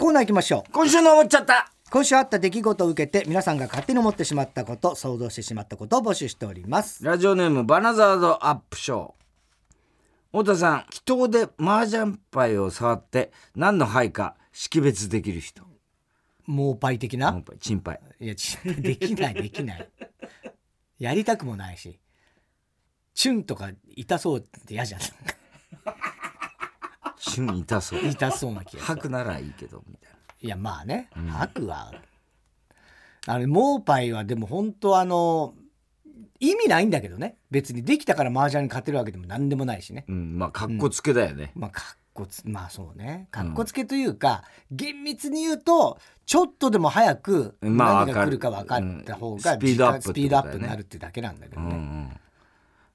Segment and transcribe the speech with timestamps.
[0.00, 0.72] コーナー行きましょう。
[0.72, 1.70] 今週の思っちゃった。
[1.90, 7.04] 今週あった出来事を受けて皆さんが勝手に思ってしまったこと想像してしまったことを募集しております。
[7.04, 9.12] ラジオネームバナザードアップショー。
[10.38, 15.64] 太田さん祈祷で麻雀牌を触って何の牌か識別できる人？
[16.46, 17.38] もうパイ的な？
[17.60, 19.90] チンパイいやちできないできない。
[20.98, 21.98] やりたくもないし
[23.12, 25.00] チュンとか痛そうって嫌じゃん
[27.20, 28.00] チュン痛そう。
[28.00, 28.82] 痛そうな気がする。
[28.82, 30.10] 吐くならいいけどみたい
[30.42, 31.10] いやまあね。
[31.14, 31.92] 吐くは、
[33.26, 35.54] あれモーパイはでも本当あの
[36.38, 37.36] 意味ないんだけどね。
[37.50, 40.06] 別にできたから麻雀に勝てるわけでも何でもないしね。
[40.08, 40.38] なうん。
[40.38, 43.28] まあかっこつけだよね、まあかっこつまあそうね。
[43.30, 49.60] かっこつけというか、厳密に言うとちょっとでも早くまあ何が来るか分かった方が、うん。
[49.60, 52.10] スピードアップになるってだけなんだけどね、うんうん。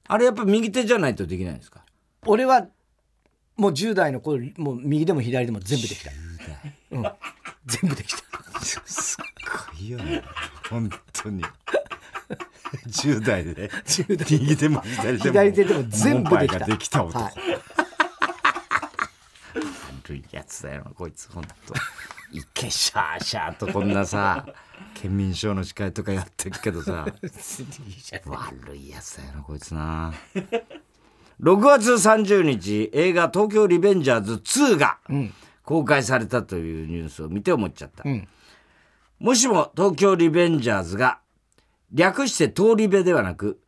[0.08, 1.84] あれやっぱ右手じゃないとできないんですか？
[2.26, 2.66] 俺は
[3.56, 6.10] もう10代の頃もう右でも左でも全部できた、
[6.92, 7.02] うん、
[7.66, 8.26] 全部できた。
[8.84, 9.24] すっ
[9.74, 10.22] ごいよね。
[10.68, 11.42] 本当に。
[12.88, 13.68] 10代で。
[13.68, 14.26] 10代。
[14.40, 15.32] 右手も左手も。
[15.32, 16.64] 左手でも全部できた。
[16.66, 17.32] できた男、はい
[20.08, 21.30] 悪いやつだよなこいつ。
[21.32, 21.74] 本当。
[22.36, 24.46] いけシャーシャーとこんなさ
[24.94, 27.06] 県民賞の司会とかやってるけどさ。
[28.26, 30.12] 悪いやつだよなこいつな
[31.40, 34.98] 6月30日映画「東京リベンジャーズ2」が
[35.64, 38.26] 公開されたというニュースを見て思っちゃった、ん。
[39.18, 41.18] もしも東京リベンジャーズが
[41.92, 43.60] 略して通り部ではなく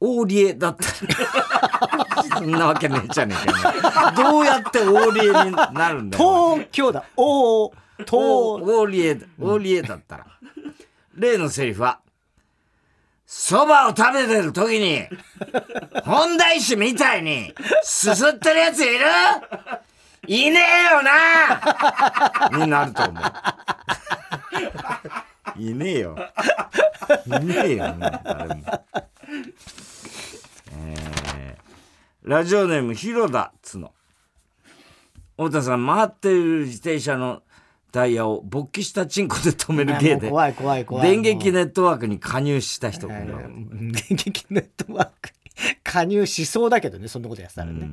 [0.00, 0.84] オーリエだった。
[0.84, 4.32] ら そんなわけねえじゃねえかよ。
[4.32, 6.54] どうやってオーリエになるんだよ。
[6.56, 7.04] 東京だ。
[7.16, 8.08] おおオ東。
[8.12, 10.26] ーリエオーリエだったら。
[11.14, 12.00] 例のセリフは
[13.30, 15.06] そばを食べてる時に
[16.02, 17.52] 本田石みたいに
[17.82, 19.04] すすってるやついる？
[20.26, 20.62] いねえ
[20.94, 21.60] よな！
[22.64, 23.24] になると思う。
[25.60, 26.16] いねえよ。
[27.26, 28.64] いねえよな誰も。
[30.72, 33.92] えーラジオネーム広田つの。
[35.36, 37.42] 太田さん回ってる自転車の
[37.90, 40.30] タイヤを勃起したチンコで止める芸で。
[40.30, 41.10] 怖い怖い怖い。
[41.10, 45.30] 電撃ネットワークに加入した人、電撃ネットワーク。
[45.30, 47.90] に加入しそうだけどねそんなことやってたらね、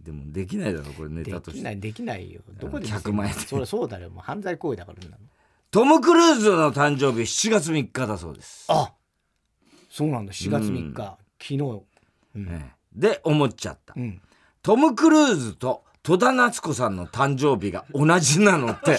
[0.00, 1.60] でもできないだろこれネでタとして。
[1.60, 2.40] きないできないよ。
[2.58, 3.40] どこで100万円で。
[3.40, 4.10] そりゃそうだよ。
[4.10, 4.98] もう犯罪行為だから
[5.70, 8.92] トム・クルーズの誕生日7月3日だそうです、あ
[9.90, 10.32] そうなんだ。
[10.32, 11.82] 4月3日、昨日。
[12.34, 14.20] ねで思っちゃった、ん。
[14.62, 18.98] トム・クルーズと戸田夏子さんの誕生日が同じなのって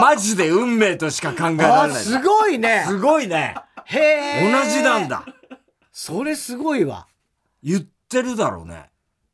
[0.00, 1.90] マジで運命としか考えられない。
[1.90, 2.84] あすごいね。
[2.86, 3.54] すごいね。
[3.84, 4.52] へえ。
[4.52, 5.26] 同じなんだ。
[5.92, 7.06] それすごいわ。
[7.62, 8.88] 言ってるだろうね。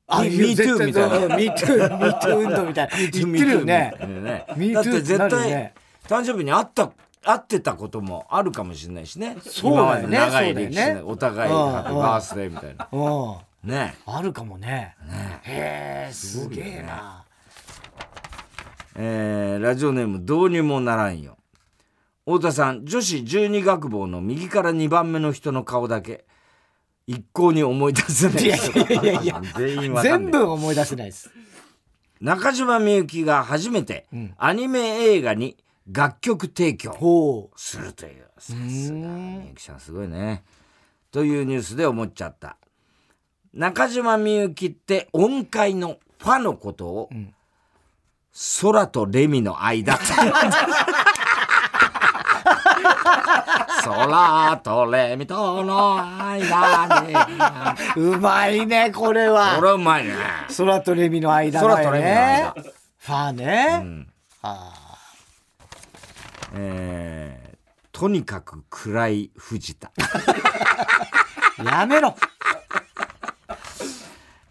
[0.09, 1.29] あ Me- Me too みたいな。
[1.29, 2.97] な MeToo 運動みたいな。
[2.99, 3.95] 言ってるよね。
[4.75, 5.75] だって絶対、ね。
[6.09, 6.91] 誕生日に会った
[7.25, 9.37] 会ってたこともあるかもしれないしね。
[9.47, 10.19] そうだよね。
[10.19, 12.89] 長い歴史ねでお互いバースデーみたいな。
[12.91, 13.97] うんね。
[14.07, 14.97] あるかもね。
[15.07, 15.41] ね。
[15.43, 17.25] へえすげえな。
[18.97, 21.37] えーラジオネームどうにもならんよ。
[22.27, 26.25] 太田さん女子12学坊の右から2番目の人の顔だけ
[27.07, 28.45] 一向に思い出せない。
[28.45, 31.31] いやいやいや全員 全部思い出せないです。
[32.21, 34.07] 中島みゆきが初めて
[34.39, 34.81] アニメ
[35.13, 35.57] 映画に
[35.91, 38.25] 楽曲提供するという。
[38.39, 38.59] さすが
[39.09, 40.45] みゆきさんすごいね。
[41.11, 42.57] というニュースで思っちゃった
[43.55, 47.11] 中島みゆきって音階のファのことを、
[48.61, 50.05] 空とレミの間って
[53.85, 57.05] 空とレミとの間
[57.97, 58.03] に。
[58.03, 59.55] うまいねこれは。
[59.57, 60.15] これうまいね。
[60.57, 62.63] 空とレミの間だよ空とレミのね間。
[62.99, 64.09] ファーね、ん。
[64.43, 64.73] あ
[66.55, 67.55] えー
[67.93, 69.93] とにかく暗い藤田。
[69.97, 72.17] ー やめろ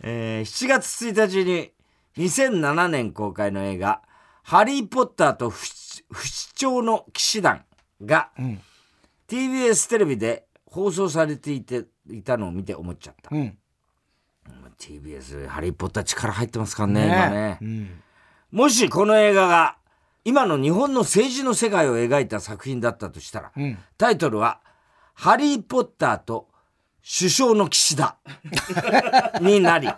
[0.04, 1.72] えー7月1日に
[2.18, 4.02] 2007年公開の映画
[4.44, 7.64] 「ハリー・ポッターと不死鳥の騎士団」
[8.04, 8.30] が、
[9.30, 13.58] TBS テレビで放送されていていたのを見て思っちゃった、うん。
[14.78, 17.58] TBS「ハリー・ポッター」力入ってますからね今ね。
[17.62, 18.04] うん。
[18.52, 19.78] もしこの映画が
[20.26, 23.78] 今の日本の政治の世界を描いた作品だったとしたら、ん。
[23.98, 24.60] タイトルは
[25.16, 26.50] 「ハリー・ポッターと
[27.04, 28.18] 首相の騎士だ」
[29.42, 29.90] になり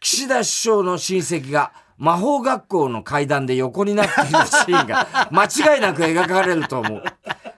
[0.00, 7.04] 岸田首相の親戚が魔法学校の階段で横になっているシーンが間違いなく描かれると思う。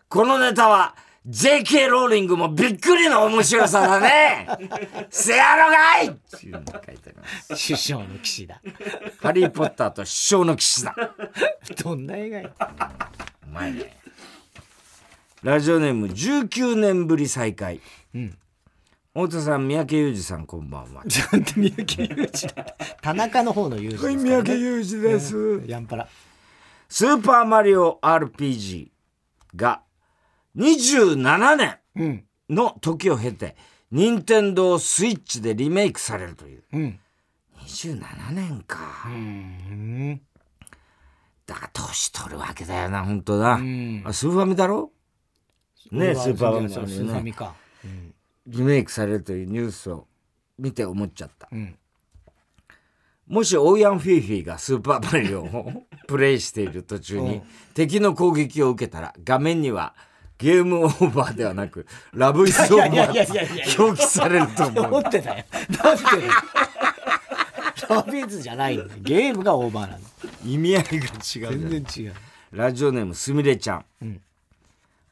[0.08, 0.94] このネタは
[1.26, 4.46] JK ローリングもびっくりの面白さだね
[5.08, 7.66] せやろがいっていうのが書いてあります。
[7.66, 8.60] 首相の騎士だ
[9.22, 10.94] ハリー・ポッターと首相の騎士だ。
[11.82, 13.96] どんな映画やうまいね。
[15.42, 17.80] ラジオネーム19年ぶり再会。
[18.14, 18.38] うん。
[19.14, 21.04] 太田さん、三宅裕二さん、こんばんは。
[21.08, 22.66] ちゃんと三宅裕二だ。
[23.00, 25.36] 田中の方の裕二ですね、三宅裕二です。
[25.36, 26.08] うんやんぱら。
[26.88, 28.88] スーパーマリオ RPG
[29.56, 29.82] が
[30.56, 32.24] 27年うん。
[32.50, 33.56] の時を経て、
[33.90, 36.62] 任天堂スイッチでリメイクされるという。
[36.72, 37.00] うん。
[37.60, 38.78] 27年か。
[39.06, 40.20] うん。
[41.46, 43.56] だから年取るわけだよな、本当だ。
[43.56, 44.02] ん。
[44.04, 44.90] あスーファミだろ？
[45.92, 47.54] ねスーパーマリオスーファミか
[48.46, 50.06] リメイクされるというニュースを
[50.58, 51.48] 見て思っちゃった。
[51.50, 51.76] うん。
[53.26, 57.42] もしオーヤン・フィーフィーがスーパーマリオをプレイしている途中に
[57.72, 59.94] 敵の攻撃を受けたら画面には
[60.36, 65.02] ゲームオーバーではなくラブイズオーバーと表記されると思思う。
[65.06, 65.44] ってたよ。
[65.82, 66.02] なんで
[67.88, 70.00] ラビーズじゃないんだよゲームがオーバーなの。
[70.44, 70.92] 意味合いが
[71.50, 72.14] 違う全然違う。
[72.52, 74.20] ラジオネームすみれちゃん、ん。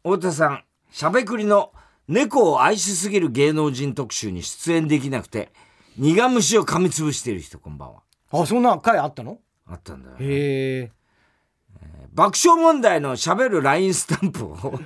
[0.03, 1.73] 太田さんしゃべくりの
[2.09, 5.51] 猫を愛しすぎる芸能人特集に出演できなくて
[5.97, 8.03] 苦虫を噛みつぶしている人こんばんは。
[8.31, 9.39] あそんな回あったの？
[9.67, 10.93] あったんだよへえ。
[12.13, 14.79] 爆笑問題のしゃべる LINE スタンプを、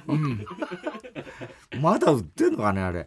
[1.81, 3.07] まだ売ってんのかねあれ。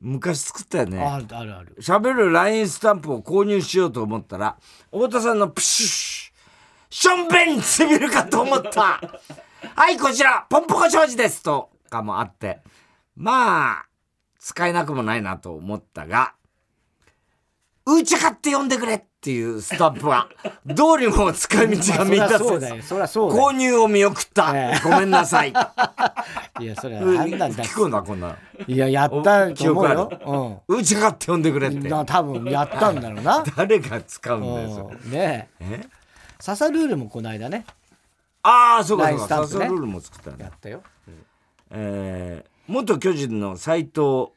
[0.00, 0.98] 昔作ったよね。
[1.02, 1.76] ああるある。
[1.80, 4.56] しゃべる LINE スタンプを購入しようと思ったら
[4.90, 6.32] 太田さんのプシュッ
[6.90, 9.00] ションベンにつびるかと思った。
[9.76, 12.60] はいこちらポンポコ障子ですとかもあって
[13.18, 13.86] まあ
[14.38, 16.34] 使えなくもないなと思ったが
[17.84, 20.28] うーちゃかって呼んでくれっていうスタンプは
[20.64, 22.88] どうにも使い道が見出せず
[23.18, 25.50] 購入を見送った、ええごめんなさい。
[26.60, 27.64] いやそれは判断だ。
[27.64, 28.36] 聞くんだこんなの。
[28.68, 30.62] いややったと思うよ。
[30.68, 31.88] うーちゃかって呼んでくれって。
[31.88, 33.42] 多分やったんだろうな。
[33.56, 35.80] 誰が使うんだよそねえ。
[35.82, 35.88] え？
[36.38, 37.64] ササルールもこの間ね。
[38.42, 39.26] ああそうかそうか。
[39.26, 40.82] ササルールも作ったやったよ。
[41.72, 44.28] えー元巨人の斎藤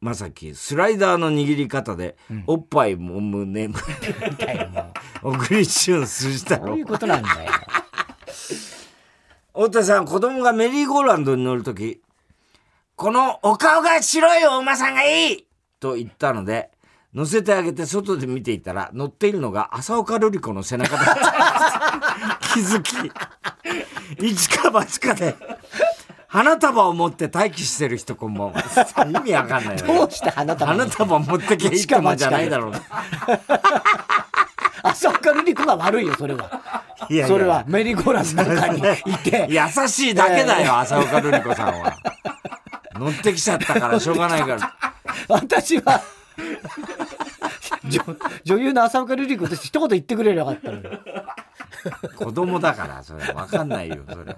[0.00, 2.16] 正樹スライダーの握り方で、
[2.46, 3.74] おっぱいもむねむ
[4.38, 4.92] だよも
[5.22, 6.78] う小栗旬筋太郎そう。
[6.78, 7.50] いうことなんだよ。
[9.54, 12.02] 太田さん子供がメリーゴーランドに乗るとき
[12.94, 15.46] このお顔が白いお馬さんがいい
[15.80, 16.70] と言ったので
[17.14, 22.94] 乗せてあげて外で見ていたら乗っているのが浅岡瑠璃子の背中だった気づき。
[24.18, 25.34] 一か八かで
[26.28, 28.62] 花束を持って待機してる人こんばんは。
[29.08, 29.94] 意味わかんないよね。
[29.98, 32.72] どうして花束花束持ってきゃいいともじゃないだろう
[34.82, 36.82] あそっからリコが悪いよそれは。
[37.08, 38.78] いやそれはメリーゴーランドの中に
[39.14, 41.94] いて 優しいだけだよ浅岡瑠璃子さんは。
[42.94, 44.74] 乗ってきちゃったからしょうがないから。
[45.28, 46.02] 私は
[47.84, 48.00] 女
[48.44, 50.98] 女優の浅岡瑠璃子と一言言ってくれればよかったのに。
[52.16, 53.24] 子供だからそれ。
[53.32, 54.36] 分かんないよそれ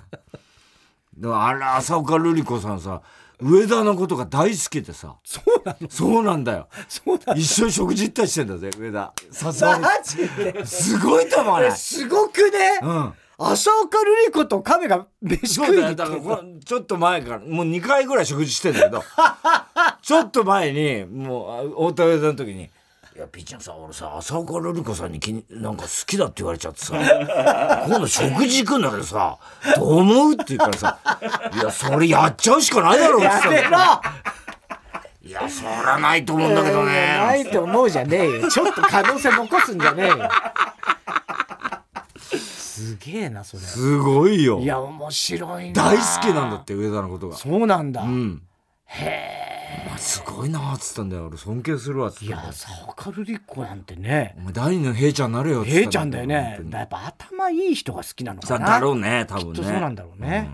[1.25, 3.03] あれ浅岡瑠璃子さんさ
[3.41, 5.17] 上田のことが大好きでさ。
[5.25, 5.89] そうなの？
[5.89, 6.69] そうなんだよ。
[6.89, 7.41] そうなの？
[7.41, 9.13] 一緒に食事行ったりしてんだぜ上田。
[9.31, 10.67] 誘われマジで？
[10.67, 11.73] すごいと思わない？
[11.73, 13.13] すごくね、うん。
[13.41, 15.95] 浅岡瑠璃子と亀が飯食いに行っ
[16.59, 19.05] てちょっと前からもう2回ぐらい食事してんだけど。
[20.03, 22.71] ちょっと前にもう太田上田の時に
[23.19, 26.95] 「いやピーちゃんさ俺さ浅岡瑠璃子さんに気になんか好きだって言われちゃってさ
[27.89, 29.39] 今度食事行くんだけどさ
[29.75, 30.99] どう思う?」って言ったらさ
[31.53, 33.79] 「いやそれやっちゃうしかないだろ」って言ってたんだよやめろ！
[35.29, 38.49] いやそりゃないと思うんだけどいやなねいと思うじゃねえよ。
[38.49, 40.31] ちょっと可能性残すんじゃねえよ。
[42.31, 43.63] すげえなそれ。
[43.65, 44.61] すごいよ。
[44.61, 45.83] いや面白いな。
[45.85, 47.37] 大好きなんだって上田のことが。
[47.37, 48.43] そうなんだ、うん。
[48.87, 49.58] へえ
[49.97, 51.27] すごいなっつったんだよ。
[51.27, 54.37] 俺尊敬するわっつったいや浅岡瑠璃子なんてね。
[54.39, 56.61] お前第二の平ちゃんなれよっつった平ちゃんだよね。
[56.71, 58.71] やっぱ頭いい人が好きなのさかな。
[58.71, 60.51] だろうね多分ねそうなんだろうね、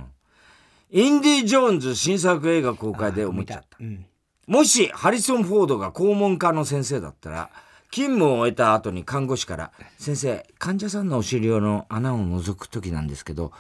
[0.91, 3.77] インディ・ジョーンズ新作映画公開で思っちゃった。
[3.81, 4.07] うん。
[4.47, 7.51] もしハリソン・フォードが肛門科の先生だったら
[7.95, 13.53] 勤務を終えた後に看護師から「先生患者さんのお尻用の穴を覗く時なんですけど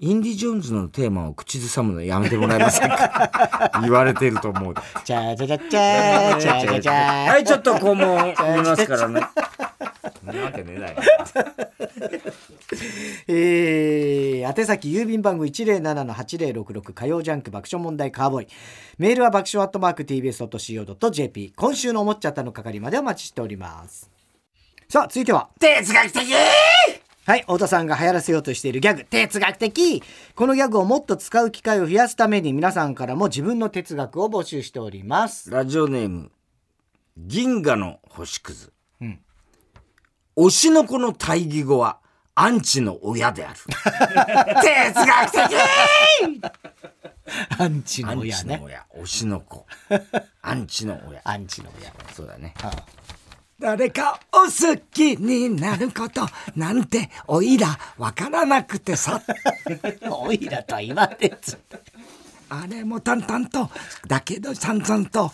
[0.00, 3.70] インディ・ジョーンズのテーマを口ずさむのやめてもらえませんか?
[3.84, 4.74] 」言われていると思う。
[5.04, 7.26] チャチャチャチャチャチャチャ。
[7.28, 9.20] はいちょっと肛門見ますからね。
[10.24, 10.96] なわけねえだよ
[13.28, 18.46] えー、宛先郵便番号107-8066火曜ジャンク爆笑問題カーボーイ。
[18.98, 24.10] メールは爆笑アットマーク TBS.CO.JP 今週の思っちゃったの係までお待ちしております。
[24.88, 25.48] さあ続いては。
[25.58, 26.34] 哲学的！
[27.24, 29.04] はい太田さんが流行らせようとしているギャグ。
[29.04, 30.02] 哲学的！
[30.34, 35.50] このギャグをもっと使う機会を増やすために皆さんからも自分の哲学を募集しております。
[35.50, 36.30] ラジオネーム
[37.16, 39.20] 銀河の星屑、ん。
[40.36, 42.01] 推しの子の対義語は
[42.34, 43.58] アンチの親である。
[44.62, 45.56] 哲学的！
[47.58, 48.54] アンチアンの親ね。
[48.56, 48.86] チの親。
[48.96, 49.66] 推しの子。
[50.40, 51.20] アンチの親。
[51.24, 51.92] アンチの親。
[52.14, 52.54] そうだね。
[52.62, 52.70] あ。
[53.60, 59.22] 誰かを好きになることなんておいらわからなくてさ。
[60.10, 61.58] おいらとは言わんでっつ。
[62.48, 63.70] あれも淡々と。
[64.06, 65.32] だけどさんざんと。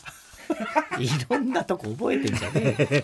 [0.98, 3.02] いろんなとこ覚えてんじゃねえよ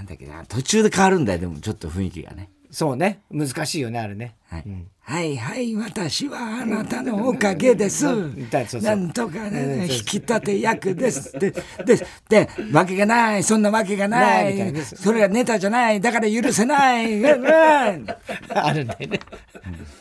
[0.00, 2.48] なんだっけな途中で変わるんだよでもちょっと雰囲気がね。
[2.70, 3.20] そうね。
[3.30, 4.36] 難しいよねあれね。
[4.48, 4.64] はい、
[5.00, 8.06] はいはい私はあなたのおかげです。
[8.80, 11.32] なんとかうんね引き立て役です。
[11.38, 11.50] で
[11.84, 13.42] ででわけがない。
[13.42, 16.00] そんなわけがなないみたいないそれはネタじゃない。
[16.00, 17.20] だから許せない。
[17.20, 18.06] うん。
[18.48, 19.20] あるんだよね、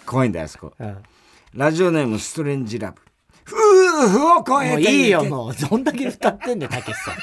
[0.05, 0.73] 怖いんだよあそこ。
[0.79, 0.97] うん。
[1.55, 3.01] ラジオネームストレンジラブ。
[3.45, 5.55] 夫婦を超もえてういいよけもう。
[5.55, 7.15] どんだけ歌ってんだよたけしさん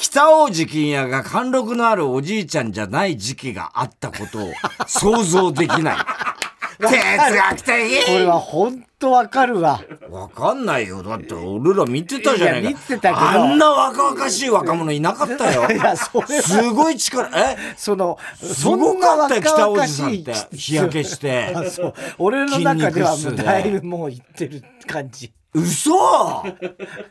[0.00, 4.52] 北大路欣也が貫禄のあるおじいちゃんじゃない時期があったことを
[4.86, 5.96] 想像できない。
[6.80, 8.06] 哲学的。
[8.06, 9.82] これは本当わかるわ。
[10.08, 11.02] わかんないよ。
[11.02, 12.68] だって俺ら見てたじゃないか。
[12.70, 13.20] いや見てたけど。
[13.20, 15.68] あんな若々しい若者いなかったよ。
[15.70, 16.42] いやそれは。
[16.42, 17.58] すごい力え？
[17.76, 20.56] そのすごかったよ北大路さんって。
[20.56, 21.52] 日焼けして。
[21.54, 21.94] あそう。
[22.16, 25.90] 俺の中ではもだいぶもういってる感じ嘘！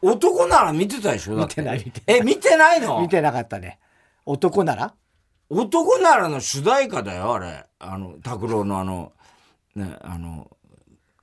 [0.01, 1.35] 男なら見てたでしょ？
[1.35, 3.01] 見てない見てえ見てないの？
[3.01, 3.79] 見てなかったね。
[4.25, 4.93] 男なら？
[5.49, 7.65] 男ならの主題歌だよあれ。
[7.79, 9.11] あの拓郎のあの
[9.75, 10.49] ねあの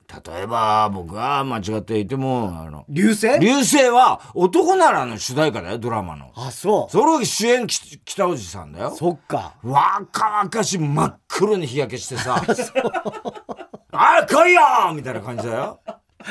[0.09, 3.39] 例えば僕が間違っていてもあの流星？
[3.41, 6.33] 流星は男ならの主題歌だよドラマの。
[6.35, 6.93] あそう。
[6.93, 8.91] それを主演き北おじさんだよ。
[8.95, 9.55] そっか。
[9.63, 12.37] 若々しい真っ黒に日焼けしてさ。
[13.99, 14.61] あ来いよ！
[14.95, 15.81] みたいな感じだよ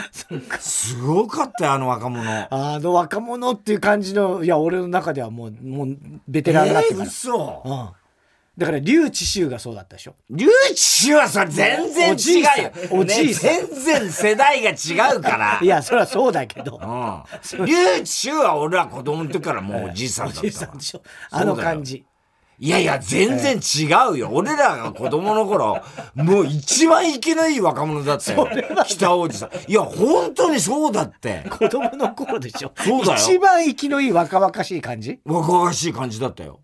[0.60, 2.48] すごかったよあの若者。
[2.50, 5.98] あの若者っていう感じのいや俺の中ではもうもう
[6.28, 7.64] ベテランになってえー、から、嘘。
[7.66, 7.90] うん。
[8.58, 10.16] だから劉智秀がそうだったでしょ。
[10.30, 12.60] リュウチはさ全然違うよおじいさ
[12.96, 13.00] ん。
[13.00, 13.52] おじいさん。
[13.52, 15.60] ね全然世代が違うから。
[15.64, 16.80] いやそりゃそうだけど。
[16.82, 17.66] うん。
[17.66, 20.72] リュウチは俺は子供の時からもうおじいさんおじいだったわ。
[20.72, 21.02] さんでしょ。
[21.32, 22.06] あの感じ
[22.58, 25.82] いやいや全然違うよ、俺らが子供の頃
[26.16, 28.48] もう一番生きのいい若者だったよ
[28.86, 29.50] 北大路さん。
[29.70, 31.46] いや本当にそうだって。
[31.50, 32.72] 子供の頃でしょ。
[32.78, 33.18] そうだよ。
[33.18, 35.20] 一番生きのいい若々しい感じ？
[35.26, 36.62] 若々しい感じだったよ。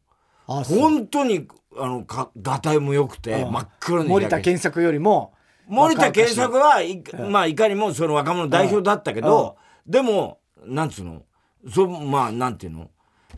[0.48, 5.34] 本当にあのかがたいも良くて真っ黒に日森田健作よりも
[5.68, 9.58] 森田健作はい、まあいかにもその若者代表だったけど、
[9.88, 11.22] でもなんつうの？
[11.70, 12.90] そまあなんていうの？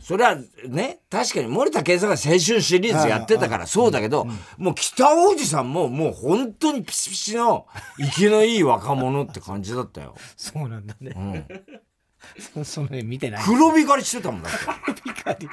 [0.04, 0.36] それは
[0.68, 4.26] ね確かに森田健作が青春シリーズやってたからそうだけど、
[4.58, 7.66] もう北大路さんももう本当にピシピシの
[7.98, 10.14] 生きのいい若者って感じだったよ。
[10.36, 11.14] そうなんだね。
[11.16, 13.44] うん、そ その絵見てない。
[13.44, 15.00] 黒光りしてたもんだって。
[15.08, 15.48] 光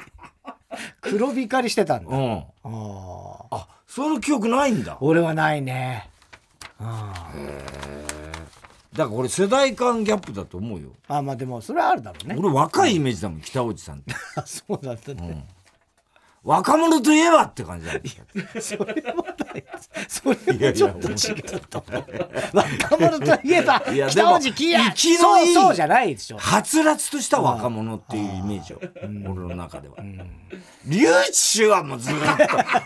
[1.00, 2.14] 黒光りしてたんだ。
[2.14, 4.98] うん、あああその記憶ないんだ。
[5.00, 6.10] 俺はないね。
[6.78, 7.32] あ
[8.92, 10.90] だから俺世代間ギャップだと思うよ。
[11.08, 14.14] あまあでもそれはあるだろうね俺若いイメージだもん北大路さんって。
[14.36, 15.46] あ そうなんだね、
[16.44, 18.00] 若者といえばって感じだよ。
[18.60, 19.24] それも
[20.08, 21.84] それもちょっと違うと
[22.52, 29.94] 若者といえばい北も大路欣也生きのいいそうじゃないでしょはつらつとした若者っていうイメージよ、俺の中では。
[30.84, 32.14] リュウチはもうずっ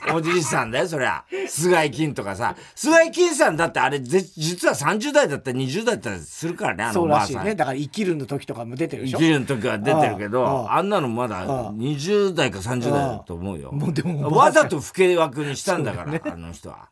[0.06, 1.24] とおじいさんだよ、そりゃ。
[1.48, 2.54] 菅井金とかさ。
[2.74, 7.36] 菅井金さんだってあれ、ぜ実は30代だったら20代だったりするからね、あのそうおばあさん。
[7.36, 9.18] らしいねだから生きるの時とかも出てるでしょ。
[9.18, 13.70] 生きるの時は出てるけあど、ああんなのまだあ20代か30代だと思うよ。
[13.72, 16.88] もうでもわざと老け枠にしたんだから、あの人は。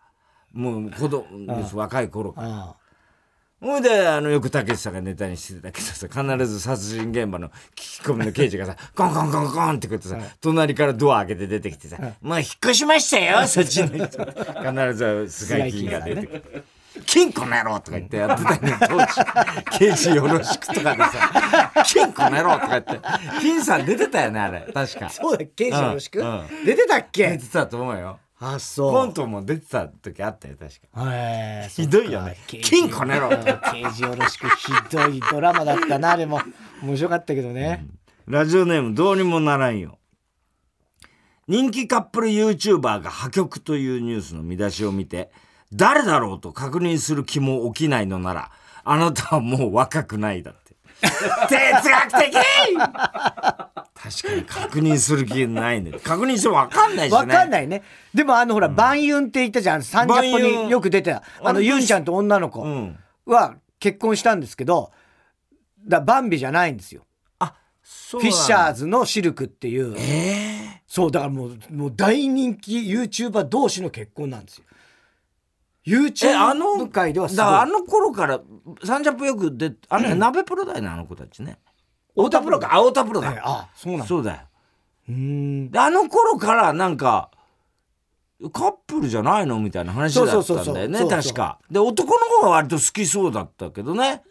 [0.52, 1.26] もう子供
[1.74, 2.48] 若い頃から。
[2.48, 2.76] あ
[3.64, 14.22] ほいで、あの、よくたけしさんがネタにしてたけどさ、必ず殺人現場の聞き込みの刑事がさ、コンコンコンコンってこうやってさ、隣からドア開けて出てきてさ、もう引っ越しましたよ、そっちの人。
[14.28, 16.64] 必ず菅井金が出てくる。
[17.06, 19.78] 金庫の野郎とか言ってやってたよね、当時。
[19.78, 23.00] 刑事よろしくとかでさ、金庫の野郎とか言って、
[23.40, 24.60] 金さん出てたよね、あれ。
[24.72, 25.10] 確か。
[25.10, 28.18] そうだっけよろしく、うんう出てたっ出けてたと思うよ。
[28.40, 31.14] あそうコントも出てた時あったよ、確か。
[31.14, 33.30] へえひどいよね金庫の野郎
[33.72, 36.40] 刑事よろしくひどいドラマだったなあれも
[36.82, 37.86] 面白かったけどね、
[38.26, 39.98] ラジオネームどうにもならんよ。
[41.46, 45.30] 人気カップル YouTuber が破局というニュースの見出しを見て、
[45.74, 48.50] 誰だろうと確認する気も起きないのなら、
[48.84, 50.74] あなたはもう若くないだって。
[51.48, 52.34] 哲学的!
[53.94, 55.92] 確かに確認する気ないね。
[55.92, 57.16] 確認しても分かんないしね。
[57.16, 57.82] わかんないね。
[58.12, 59.82] でもあのほら、万ユンって言ったじゃん。
[59.82, 61.22] サンジャポによく出てた。
[61.42, 62.04] あのユンちゃん。
[62.04, 62.98] と女の子うん。
[63.26, 64.92] は結婚したんですけど
[65.86, 67.02] だバンビじゃないんですよ。
[67.38, 69.94] あそフィッシャーズズのシルクっていう。
[69.98, 74.64] えそうだからもうもう大人気 YouTuber 同士の結婚なんですよ
[75.86, 77.44] YouTube 界ではすごい。
[77.44, 78.40] だからあの頃から
[78.84, 81.58] サンジャポよく出あれ鍋プロだよねあの子たちね。
[82.16, 83.28] 太田プロかあ太田プロだ。
[83.28, 84.06] はいあそうなんだ。
[84.06, 84.38] そうだよ。
[85.08, 85.70] うーん。
[85.70, 87.30] であの頃からなんか
[88.52, 89.58] カップルじゃないの？
[89.60, 91.58] みたいな話だったんだよね確か。
[91.70, 94.22] で男の方は割と好きそうだったけどね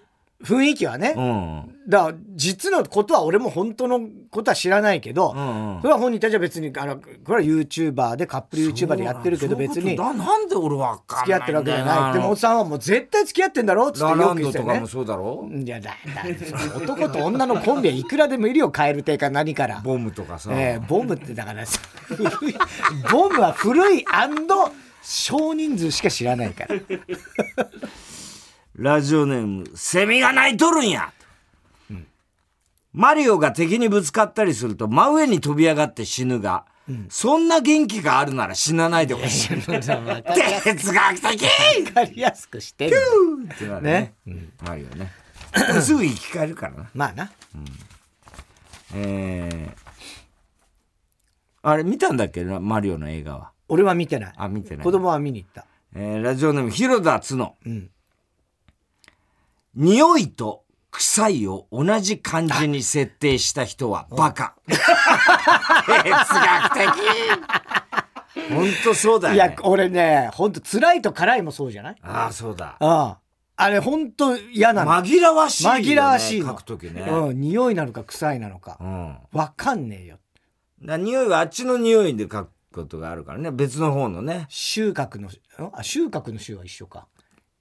[0.44, 1.76] 雰囲気はね、うん。
[1.88, 5.82] だから実のことは俺も本当のことは知らないけど、うんうん。
[5.82, 12.14] それは本人たちは別にあのこれは YouTuber でカップル YouTuber でやってるけど別にななんで俺わかんない付き合ってるわけじゃない。
[12.14, 19.82] でもおっささんはもう絶対付き合ってんだろっつってよく言ってねドとかもそうだろいやだだ男と女のコンビはいくらでもいるよ蛙亭か何から。
[19.84, 21.80] ボムとかさ、えーボムってだからさ
[23.12, 24.06] ボムは古い
[25.02, 26.76] 少人数しか知らないから
[28.76, 31.12] ラジオネームセミが鳴いとるんや、
[32.92, 36.66] マリオが敵にぶつかったりすると真上に飛び上がって死ぬが、
[37.10, 39.50] そんな元気があるなら死なないでほしい。
[39.62, 41.46] 哲学的！
[41.86, 42.98] 分かりやすくしてる。
[43.54, 44.14] ってなるね。
[44.26, 44.50] ね。
[44.64, 45.12] マリオね。
[45.82, 46.90] すぐ生き返るからな。
[46.94, 47.32] まあな。
[48.96, 49.78] えー、
[51.62, 53.52] あれ見たんだっけなマリオの映画は？
[53.70, 54.34] 俺は見てない。
[54.36, 54.84] あ見てない。
[54.84, 55.66] 子供は見に行った。
[55.96, 57.90] えーラジオネーム広田つの、ん
[59.76, 64.56] 匂いと臭いを同じ漢字に設定した人はバカ。
[64.68, 64.78] 哲
[66.00, 66.90] 学的。
[68.50, 71.96] 本当そうだいよ、ね、や俺ねほんと辛いと辛いもそうじゃない？
[72.02, 72.78] ああそうだ。
[72.80, 73.20] ああ。
[73.56, 74.92] あれほんと嫌なの。
[74.92, 76.48] 紛らわしいよ、ね、紛らわしいの。
[76.48, 77.02] 書くときね。
[77.02, 78.78] うん匂いなのか臭いなのか。
[78.80, 79.18] うん。
[79.32, 80.18] わかんねえよ。
[80.84, 83.52] だ匂いはあっちの匂いで書くことがあるからね。
[83.52, 84.48] 別の方のね。
[84.50, 85.32] 収穫のん？
[85.74, 87.08] あ収穫の収は一緒か。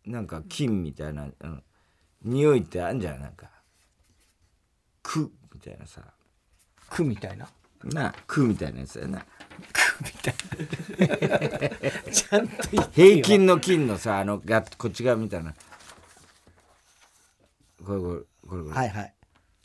[0.06, 1.62] なんか菌みたいな、うん、
[2.24, 3.50] 匂いってあるんじゃないなんか
[5.02, 6.02] 「く」みたいなさ。
[6.90, 7.48] 区みたいな？
[7.84, 9.26] な「く」みたいなやつだよな。
[9.72, 10.34] 区みたい
[11.58, 11.68] な。
[12.12, 15.54] ちゃんと平均の金のさあのがこっち側みたいな。
[17.84, 19.14] これこれこれこれ、はいはい。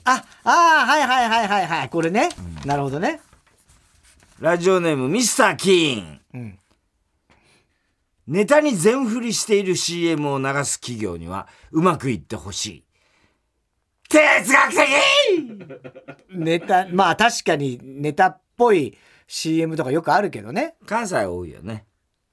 [0.06, 1.90] ああーはいはいはいはいはい。
[1.90, 2.30] これね、
[2.66, 3.20] なるほどね。
[4.40, 6.60] ラジオネームミスター・キーン、うん
[8.28, 12.84] ネタに全振りしている CM を流す企業にはうまくいってほしい。
[14.10, 14.20] 哲
[14.52, 14.88] 学的！
[16.30, 20.76] ネタまあ確かにネタっぽい CM とかよくあるけどね。
[20.86, 21.86] 関西多いよね。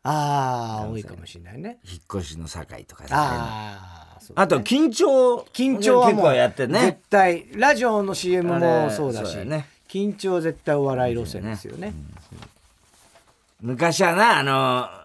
[0.02, 1.78] ああ多いかもしれないね。
[1.84, 5.38] 引っ越しの境とかねああそうあと緊張。
[5.52, 6.80] 緊張はやってね。
[6.80, 9.68] 絶対ラジオの CM あもれそうだしだよね。
[9.88, 11.92] 緊張は絶対お笑い路線ですよね。
[13.60, 15.03] 昔はなあの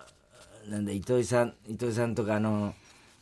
[0.69, 2.73] なんだ糸井さん糸井さんとかあの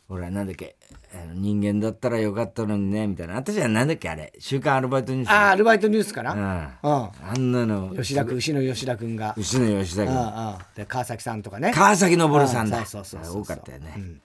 [0.06, 0.76] ほらなんだっけ
[1.14, 3.36] あの人間だったらよかったのにねみたいな。
[3.36, 4.32] あったじゃんなんだっけあれ。
[4.38, 5.30] 週刊アルバイトニュース。
[5.30, 6.26] ああアルバイトニュースかうん。
[6.26, 7.34] なあ。
[7.38, 7.94] んなの。
[7.94, 9.34] 吉田君牛野吉田君が。
[9.36, 11.72] 牛野吉田君うんうんで川崎さんとかね。
[11.74, 12.78] 川崎昇さんだ。
[12.80, 13.42] うんそうそうそうそう。
[13.42, 14.22] 多かったよね、うん。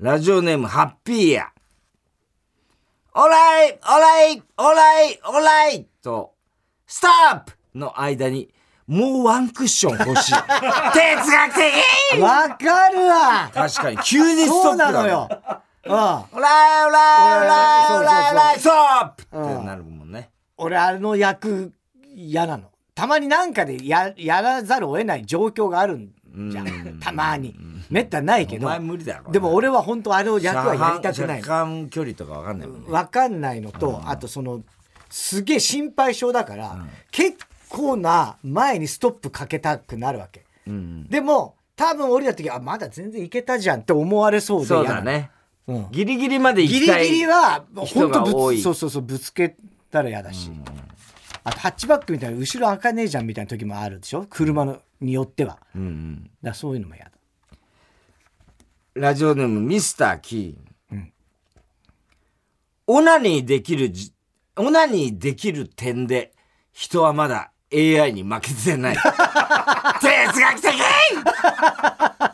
[0.00, 1.52] ラジオネームハッピーや。
[3.14, 6.34] オライオライオライオライと
[6.86, 8.50] ストップの間に
[8.86, 10.32] もうワンクッション欲しい。
[10.92, 11.54] 哲学
[12.12, 12.20] 的！
[12.20, 13.50] わかるわ。
[13.52, 13.98] 確かに。
[13.98, 15.28] 急にストップそうなだのよ。
[15.86, 15.92] うん。
[15.92, 18.28] オライオライオライオラ。
[18.28, 19.24] イオライストップ！
[19.32, 19.56] うん。
[19.56, 20.30] ってなるもんね。
[20.58, 21.72] 俺あの役
[22.14, 22.64] 嫌なの。
[22.94, 26.10] たまになんかでややらざるを得ない状況があるん
[26.50, 26.68] じゃうん。
[26.96, 27.00] ん。
[27.00, 27.54] たまに。
[27.88, 28.66] めったにないけど。
[28.66, 28.80] お前。
[28.80, 31.42] 無理だろでも俺は本当あの役はやりたくない。
[31.42, 31.64] 車。
[31.64, 32.86] 間距離とかわかんないもんね。
[32.90, 34.60] わかんないのと、あとその、
[35.10, 36.76] すげえ心配性だから、
[37.10, 37.38] 結
[37.74, 40.44] 構な前にストップかけたくなるわけ。
[40.66, 41.08] うん。
[41.08, 44.84] でも、多分降りた時、あ、まだ全然いけたじゃんって思われそうでそう。
[44.86, 45.30] だね。
[45.66, 45.88] うん。
[45.90, 49.56] ギリギリまで行ギリきたいギリは人本当ぶつそうそうそうぶつけ
[49.90, 50.50] たら嫌だし、
[51.42, 54.26] あとハッチバックみたいな後ろ開かねえじゃんみたいな時もあるでしょ？
[54.28, 55.58] 車のによっては。
[55.74, 56.30] うんうん。
[56.42, 57.10] らそういうのも嫌だ。
[58.94, 60.94] ラジオネームミスター・キー。
[60.94, 61.12] ン、うん。
[62.86, 64.12] オナニーできるじ
[64.56, 66.32] オナニーできる点で
[66.72, 68.96] 人はまだ AI に負けてない。
[70.00, 70.72] 哲学的！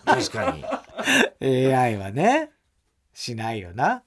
[0.04, 0.64] 確かに。
[1.72, 2.50] AI はね
[3.14, 4.02] しないよな。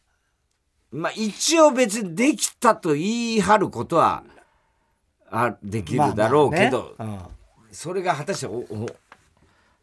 [0.92, 4.24] まあ一応別にできたと言い張ることは
[5.32, 7.24] あできるだろうけど、まあまあね。
[7.72, 8.86] それが果たしておおうん、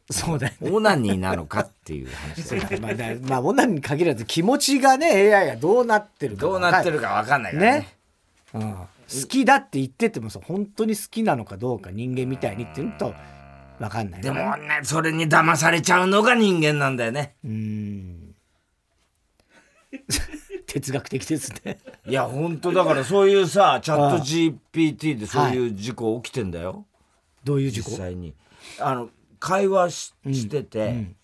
[0.09, 0.71] そうだよね。
[0.71, 7.79] オナニーなのかっていう話だよ まあ、だまあ女に限らず気持ちがね AI がどうなってるかどうなってるか分かんないからね。
[7.81, 7.97] ね。
[8.55, 8.77] うん、
[9.11, 13.15] 好きだって言っててもさ本当に好きなのかどうか人間みたいにっていうのと
[13.79, 17.35] 分かんないでもねそれに騙されちゃうのが人間なんだよね。
[17.45, 18.35] うん。
[20.67, 21.79] 哲学的ですね。
[22.07, 26.87] いや本当だからそういうさチャット GPT でそういう事故起きてんだよ、
[27.43, 27.91] どういう事故？
[27.91, 28.35] 実際に。
[28.79, 31.15] あの会話ししてて、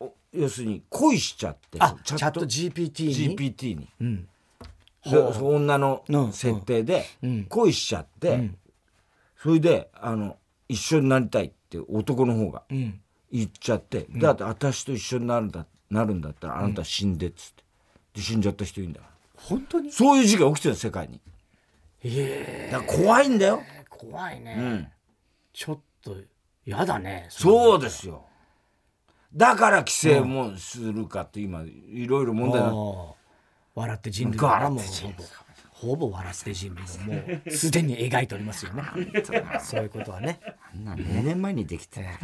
[0.00, 4.16] お要するに恋しちゃってあチャット GPT に？GPT に、ん。
[4.16, 4.28] でそ
[5.16, 7.44] 女のうん設定でん。
[7.44, 8.50] 恋しちゃって、
[9.36, 10.36] それであの
[10.68, 13.00] 一緒になりたいって男の方がうん。
[13.30, 17.62] 言っちゃって、だって私と一緒になるんだなるんだったらあなた死んでっつって。
[18.14, 19.12] で死んじゃった人いるんだから。
[19.36, 19.92] 本当に？
[19.92, 21.20] そういう事件起きてる世界に。
[22.04, 22.70] え。
[22.72, 24.88] え怖いんだよ、怖いね、うん、
[25.52, 26.16] ちょっと
[26.64, 28.24] やだねそうですよ。
[29.34, 33.17] だから規制もするかって今いろいろ問題になって
[33.78, 35.14] 笑って人類からも笑って人類
[35.70, 38.82] ほぼほぼ笑って人類をもうすでに描いておりますよね。
[39.60, 40.40] そういうことはね。
[40.74, 42.04] あんな2年前にできて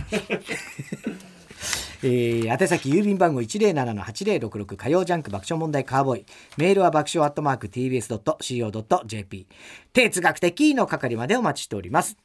[2.03, 6.27] えー、宛先郵便番号107-8066火曜ジャンク爆笑問題カーボーイ。
[6.59, 9.47] メールは爆笑アットマーク TBS.CO.JP
[9.93, 12.19] 哲学的の係までお待ちしております。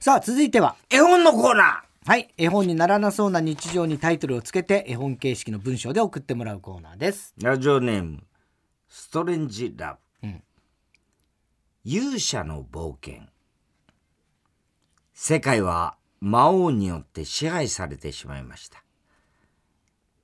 [0.00, 7.34] さあ続いては絵本のコーナはい絵本にならなそうな日常にタイトルをつけて絵本形式の文章で送ってもらうコーナーです。
[7.40, 8.22] ーラジオネーム
[8.88, 10.42] ストレンジラブ、うん。
[11.84, 13.22] 勇者の冒険。
[15.12, 18.82] 世界は魔王によって支配されてしまいました。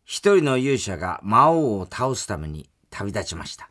[0.05, 3.69] 一人の勇者が魔王を倒すために旅立ちました。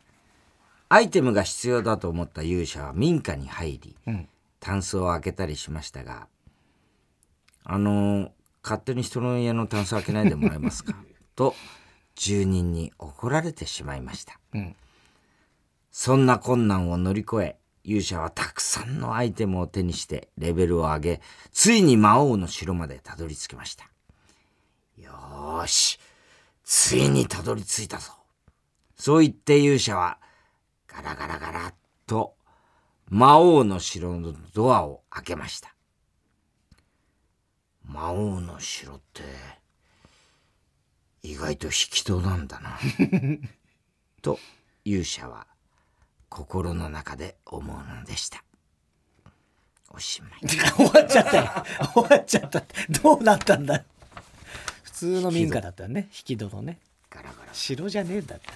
[0.88, 4.28] アイテムが必要だと思った勇者は民家に入り、ん。
[4.60, 6.28] タンスを開けたりしましたが
[7.64, 8.30] あの
[8.62, 10.94] 勝手に人の家のタンス開けないでもらえますか？
[11.34, 11.56] と
[12.14, 14.76] 住人に怒られてしまいました、うん。
[15.90, 21.20] そんな困難を乗り越え勇者はたくさんのアイテムを手にしてレベルを上げ
[21.50, 23.90] ついに魔王の城までたどり着きました。
[24.96, 25.98] よーし
[26.64, 28.12] ついにたどり着いたぞ。
[28.96, 30.18] そう言って勇者は
[30.86, 31.74] ガラガラガラっ
[32.06, 32.34] と
[33.08, 35.74] 魔王の城のドアを開けました。
[37.84, 39.22] 魔王の城って
[41.22, 42.78] 意外と引き戸なんだな。
[44.22, 44.38] と
[44.84, 45.46] 勇者は
[46.28, 48.42] 心の中で思うのでした。
[49.90, 50.40] おしまい。
[50.48, 51.64] 終わっちゃったよ。
[51.92, 52.62] 終わっちゃった
[53.02, 53.84] どうなったんだ
[54.82, 56.08] 普通の民家だったよね。
[56.12, 56.80] 引き戸のね。
[57.10, 57.52] ガラガラ。
[57.52, 58.46] 城じゃねえんだって。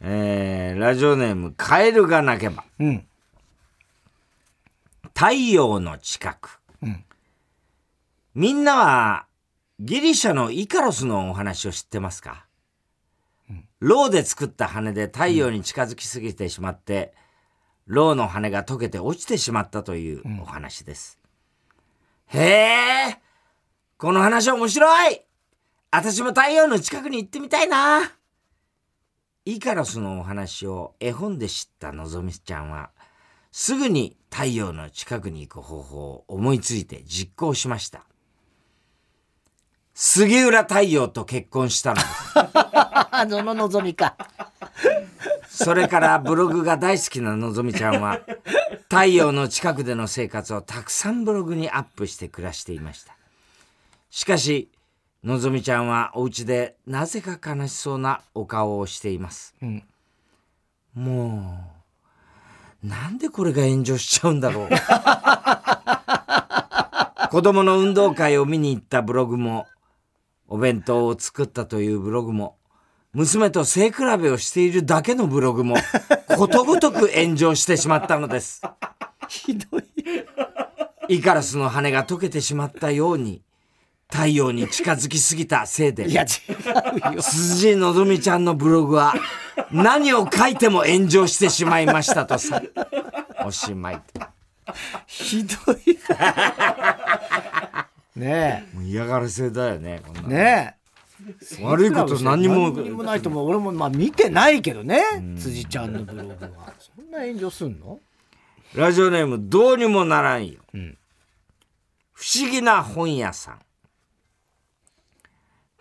[0.00, 2.64] えー、ラジオネームカエルが鳴けば。
[2.78, 3.06] うん。
[5.14, 7.04] 太陽の近く、うん。
[8.34, 9.26] みんなは
[9.78, 12.46] ギリシャのイカロスのお話を知ってますか、
[13.78, 17.12] ロウで作った羽で太陽に近づきすぎてしまって、
[17.86, 21.18] ロウの羽が溶けて落ちてしまったというお話です、
[22.28, 22.38] へ
[23.10, 23.20] え
[23.98, 25.22] この話面白い！
[25.90, 28.00] 私も太陽の近くに行ってみたいな！
[29.44, 32.90] イカロスのお話を絵本で知ったのぞみちゃんは
[33.52, 38.06] すぐに太陽の近くに行く方法を思いついて実行しました
[39.98, 42.06] 杉浦太陽と結婚したのです。
[42.34, 44.14] あ その望みか。
[45.48, 48.20] それからブログが大好きなのぞみちゃんは
[48.90, 53.16] 太陽の近くでの生活をたくさんブログにアップして暮らしていました。
[54.10, 54.70] しかし
[55.24, 59.82] のぞみちゃんはお家でなぜか悲しそうなお顔をしています、ん。
[60.92, 61.72] も
[62.84, 64.68] うなんでこれが炎上しちゃうんだろう。
[67.30, 69.66] 子供の運動会を見に行ったブログも
[70.48, 72.56] お弁当を作ったというブログも
[73.12, 75.76] 娘と背比べをしているだけのブログも
[76.36, 78.60] ことごとく炎上してしまったのです。
[79.28, 79.82] ひどい。
[81.08, 83.42] イカラスの羽が溶けてしまったように
[84.10, 86.26] 太陽に近づきすぎたせいでいや違
[87.12, 87.22] うよ。
[87.22, 89.14] 辻のぞみちゃんのブログは
[89.72, 92.62] 何を書いても炎上してしまいましたとさ
[93.44, 94.02] おしまい。
[95.06, 95.98] ひどい
[98.16, 100.76] ねもう嫌がらせだよねこんなえね
[101.60, 101.64] え。
[101.64, 103.48] 悪いこと何も何にもないと思う。
[103.48, 105.02] 俺もまあ見てないけどね
[105.38, 106.74] 辻ちゃんのブログは。
[106.78, 107.98] そんな炎上すんの？
[108.74, 110.98] ラジオネームどうにもならんよ、ん。
[112.12, 113.60] 不思議な本屋さん。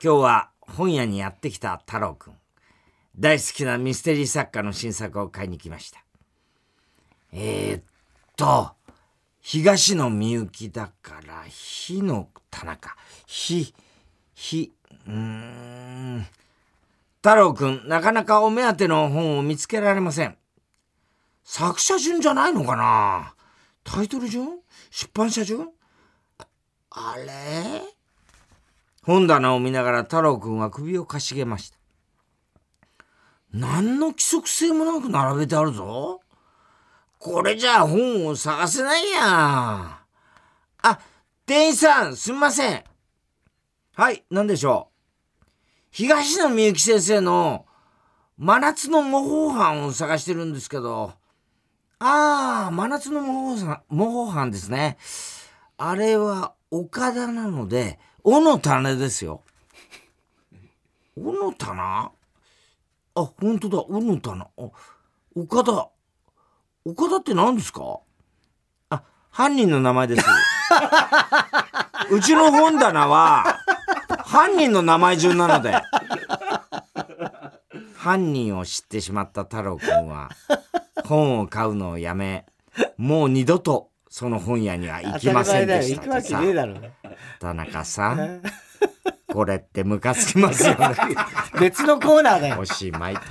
[0.01, 2.33] 今日は本屋にやってきた太郎くん。
[3.17, 6.03] 大好きなミステリー作家の新作を買いに来ました。
[7.33, 7.83] えー、っ
[8.37, 8.71] と
[9.47, 12.95] 東野みゆきだから火の棚か
[13.27, 13.75] 火
[14.33, 14.73] 火
[15.05, 16.25] うーん。
[17.17, 20.35] 太郎くんなかなかお目当ての本を見つけられません。
[21.43, 23.35] 作者順じゃないのかな？
[23.83, 24.49] タイトル順？
[24.89, 25.69] 出版社順？
[26.89, 27.83] あれ？
[29.03, 31.77] 本棚を見ながら太郎くんは首をかしげました。
[33.53, 36.21] 何の規則性もなく並べてあるぞ。
[37.25, 39.99] これじゃあ本を探せないや。
[40.83, 40.99] あ、
[41.47, 42.83] 店員さん、すみません。
[43.95, 44.91] はい、何でしょ
[45.41, 45.45] う。
[45.89, 47.65] 東野幸先生の
[48.37, 51.13] 真夏の模倣犯を探してるんですけど。
[51.97, 54.99] ああ、真夏の模倣模倣犯ですね。
[55.77, 59.41] あれは岡田なので、尾の種ですよ。
[61.17, 62.11] 尾の棚？
[63.15, 64.43] あ、本当だ、尾の棚。
[64.43, 64.69] あ、
[65.35, 65.89] 岡田。
[66.87, 67.99] 岡田って何ですか？
[68.91, 70.25] あ、犯人の名前です。
[72.11, 73.57] うちの本棚は、
[74.23, 75.73] 犯人の名前順なので。
[77.97, 80.29] 犯人を知ってしまった太郎くんは、
[81.05, 82.45] 本を買うのをやめ、
[82.97, 86.39] もう二度とその本屋には行きませんでしたとさ。
[87.39, 88.43] 田中さん、
[89.33, 90.95] これってムカつきますよね。
[91.59, 92.59] 別のコーナーだよ。
[92.59, 93.23] おしまいって。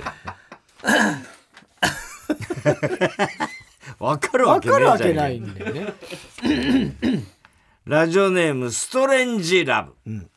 [3.99, 5.93] わかるわけないんだよね。
[7.85, 10.29] ラジオネームストレンジラブ、うん、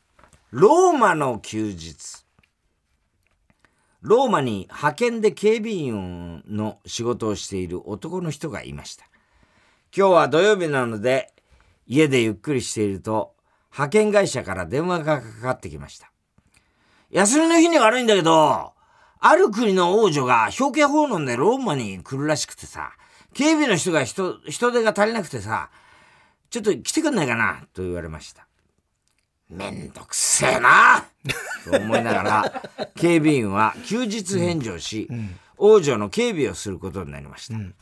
[0.51, 2.25] ローマの休日。
[4.01, 9.07] ローマに派遣で警備員の仕事をしている男の人がいました。
[9.97, 11.33] 今日は土曜日なので
[11.87, 13.35] 家でゆっくりしていると
[13.73, 16.12] 派遣会社から電話がかかってきました。
[17.11, 18.73] 休みの日に悪いんだけど
[19.20, 22.92] ある国の王女が表敬訪問でローマに来るらしくてさ
[23.35, 25.70] 警備の人が人人手が足りなくてさ
[26.50, 28.48] ちょっと来てくんないかなと言われました。
[29.50, 31.07] めんどくせえな
[31.70, 32.62] と思いながら、
[32.96, 37.54] 警備員は休日返上し、うん、王女の警備をすることになりました。
[37.54, 37.74] うん、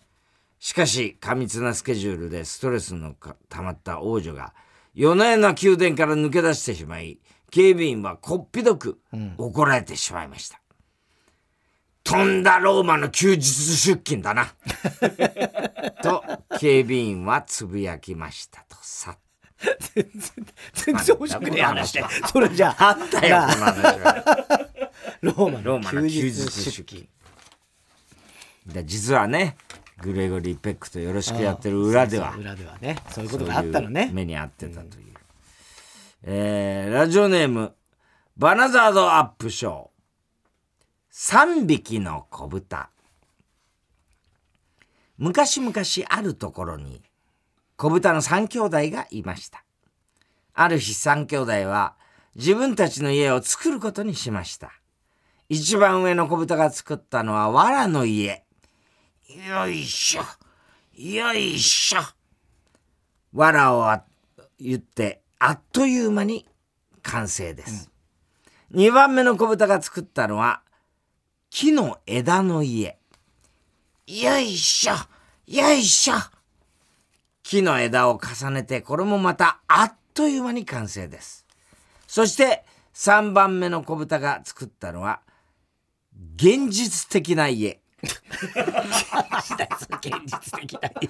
[0.60, 3.14] しかし、過密なスケジュールでストレスの
[3.48, 4.54] 溜まった王女が、
[4.94, 7.18] 夜な夜な宮殿から抜け出してしまい、
[7.50, 9.00] 警備員はこっぴどく
[9.36, 10.60] 怒られてしまいました。
[12.06, 14.46] とんだローマの休日出勤だな。
[16.02, 16.24] と、
[16.60, 19.18] 警備員はつぶやきましたとさ。
[19.94, 22.04] 全然、全然面白くねえ話で。
[22.32, 22.90] それじゃあ。
[22.90, 24.68] あったよ、この話は。
[25.20, 27.08] ローマの休日出勤。
[28.84, 29.56] 実はね、
[30.00, 32.36] グレゴリー・ペックとよろしくやってる裏では。
[32.36, 32.98] 裏ではね。
[33.10, 34.10] そういうことがあったのね。
[34.12, 35.06] 目に遭ってたという。
[35.06, 35.14] うん、
[36.22, 37.74] えー、ラジオネーム、
[38.36, 39.95] バナザードアップショー。
[41.18, 42.90] 3匹の子豚。
[45.16, 45.74] 昔々
[46.10, 47.00] あるところに
[47.78, 49.64] 子豚の3兄弟がいました。
[50.52, 51.94] ある日3兄弟は
[52.34, 54.72] 自分たちの家を作ることにしました。
[55.48, 58.44] 一番上の子豚が作ったのは藁の家。
[59.48, 60.22] よいしょ、
[60.92, 62.00] よいしょ。
[63.32, 64.00] 藁を
[64.60, 66.46] 言ってあっという間に
[67.00, 67.90] 完成です。
[68.70, 70.60] うん、2番目の子豚が作ったのは
[71.58, 72.98] 木の枝の家。
[74.06, 74.92] よいしょ、
[75.46, 76.14] よいしょ。
[77.42, 81.46] 木の枝を重ねて、これもまたあっという間に完成です。
[82.06, 85.20] そして3番目の子豚が作ったのは、
[86.34, 87.80] 現実的な家。
[88.02, 88.12] 現
[90.26, 91.08] 実的な家。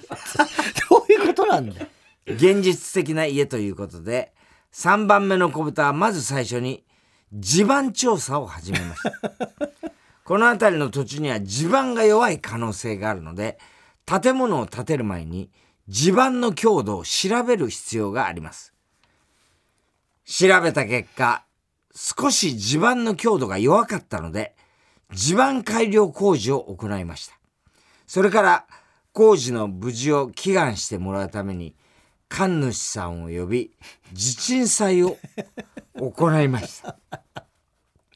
[0.89, 1.85] どういうことなんだ
[2.25, 4.31] 現実的な家ということで、
[4.71, 6.85] 3番目の子豚はまず最初に
[7.33, 9.11] 地盤調査を始めました。
[10.27, 13.57] この辺りの土地には地盤が弱い可能性があるので、
[14.05, 15.49] 建物を建てる前に
[15.87, 18.73] 地盤の強度を調べる必要があります。
[20.25, 21.45] 調べた結果、
[21.95, 24.53] 少し地盤の強度が弱かったので、
[25.13, 27.39] 地盤改良工事を行いました。
[28.05, 28.65] それから
[29.13, 31.73] 工事の無事を祈願してもらうために、
[32.27, 33.71] 神主さんを呼び、
[34.11, 35.17] 地鎮祭を
[35.95, 36.97] 行いました。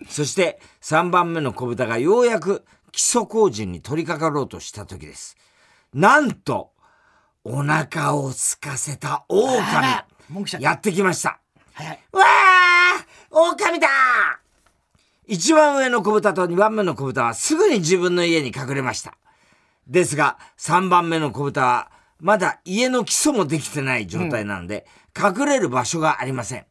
[0.08, 5.38] そして3番目の子豚がようやく基礎工事に取り掛かろうとした時です。
[5.94, 6.72] なんと、
[7.44, 10.06] お腹を空かせた狼
[10.60, 11.40] やってきました。
[12.12, 13.88] わあ狼だ
[15.26, 19.18] 一番上の子豚と二番目の子豚はすぐに自分の家に隠れました。
[19.88, 24.86] ですが、三番目の子豚はまだ家の基礎もできてない状態なので、
[25.18, 26.66] うん、隠れる場所がありません。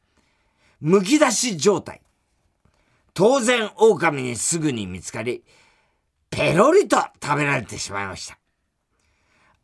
[0.80, 2.00] むき出し状態。
[3.14, 5.44] 当然狼にすぐに見つかり、
[6.30, 8.38] ペロリと食べられてしまいました。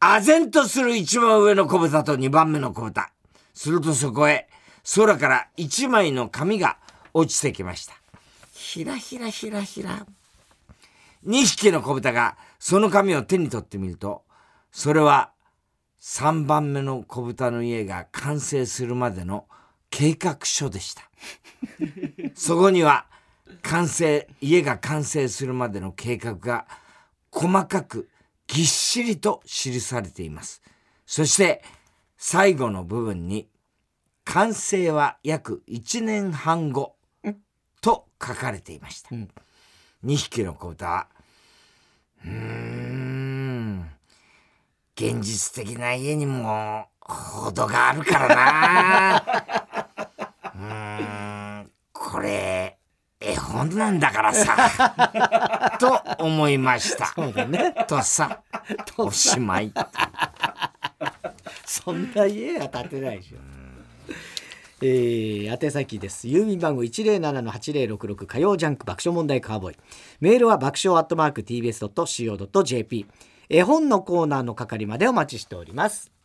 [0.01, 3.11] 唖然とする一番上の小豚と二番目の小豚。
[3.55, 4.49] するとそこへ
[4.95, 6.77] 空から一枚の紙が
[7.15, 7.95] 落ちてきました。
[8.53, 10.07] ひらひらひらひら。
[11.23, 14.23] 二匹の小豚がその紙を手に取ってみると、
[14.71, 15.33] それは
[16.01, 19.47] 3番目の小豚の家が完成するまでの
[19.91, 21.03] 計画書でした
[22.35, 23.07] そこには
[23.63, 26.67] 完成家が完成するまでの計画が
[27.31, 28.09] 細かく
[28.47, 30.63] ぎっしりと記されています。
[31.07, 31.63] そして
[32.17, 33.49] 最後の部分に
[34.25, 36.97] 完成は約1年半後
[37.81, 39.29] と書かれていました、うん、
[40.05, 40.87] 2匹の子豚。
[40.87, 41.09] は
[42.25, 43.91] うーん。
[44.97, 49.25] 現実的な家にも程があるからな。
[50.57, 50.59] う
[51.65, 51.71] ん。
[51.93, 52.66] これ
[53.47, 55.79] 絵本なんだからさ。
[55.79, 57.07] と思いました。
[57.07, 57.75] そうだね。
[57.87, 58.43] とさ。
[58.97, 59.73] おしまい。
[61.65, 63.39] そんな家は建てないでしょ。
[64.83, 66.29] えー、宛先です。
[66.29, 69.77] 郵便番号107-8066火曜ジャンク爆笑問題カーボーイ。
[70.21, 73.07] メールは爆笑アットマーク TBS.CO.JP
[73.49, 76.16] 絵本のコーナーの係までお待ちしております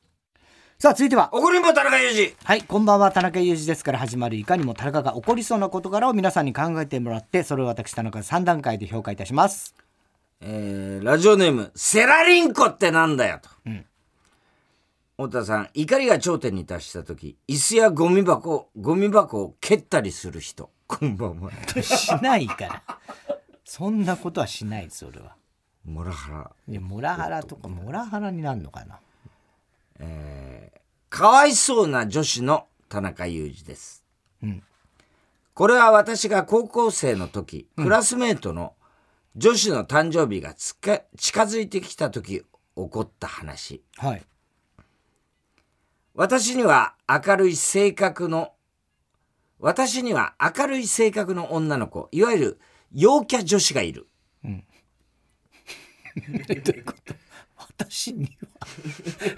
[0.82, 1.30] さあ続いては。
[1.32, 2.36] 怒りんぼ田中裕二。
[2.44, 3.12] はいこんばんは。
[3.12, 9.76] 田中裕二ですから始まるいかにも田中が起こりそうな事柄を皆さんに考えてもらってそれを私田中3段階で評価いたします。
[10.40, 13.86] えー、ラジオネームセラリンコってなんだよと、うん。
[15.18, 20.72] 太田さん怒りが頂点に達した時椅子やゴミ箱ゴミ箱を蹴ったりする人。
[20.88, 21.52] こんばんは。
[21.84, 22.84] しないから。
[23.64, 25.36] そんなことはしないです俺は。
[25.86, 26.52] モラハラ。
[26.68, 28.98] いやモラハラとかモラハラになるのかな
[30.02, 34.04] えー、かわいそうな女子の田中裕二です、
[34.44, 34.64] うん、
[35.54, 38.74] これは私が高校生の時、クラスメートの
[39.36, 44.24] 女子の誕生日がつか近づいてきた時起こった話、はい、
[46.14, 48.54] 私には明るい性格の、
[49.60, 52.60] 私には明るい性格の女の子、いわゆる
[52.94, 54.08] 陽キャ女子がいる。
[54.44, 54.64] うん。
[56.48, 57.14] どういうこと？
[57.78, 58.68] 私には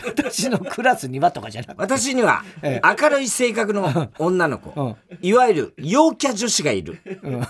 [0.05, 1.81] 私のクラスにはとかじゃなくて。
[1.81, 7.47] 私には明るい性格の女の子、うん、いわゆる陽キャ女子がいる、うん、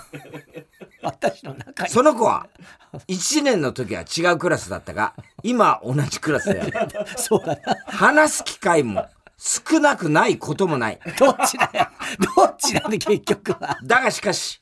[1.01, 1.89] 私の中に。
[1.89, 2.47] その子は
[3.07, 7.75] 1年の時は違うクラスだったが今同じクラスであるそうだな。
[7.85, 10.99] 話す機会も少なくないこともない。
[11.17, 11.87] どっちだよ。
[12.35, 13.77] どっちなんで結局は。
[13.83, 14.61] だがしかし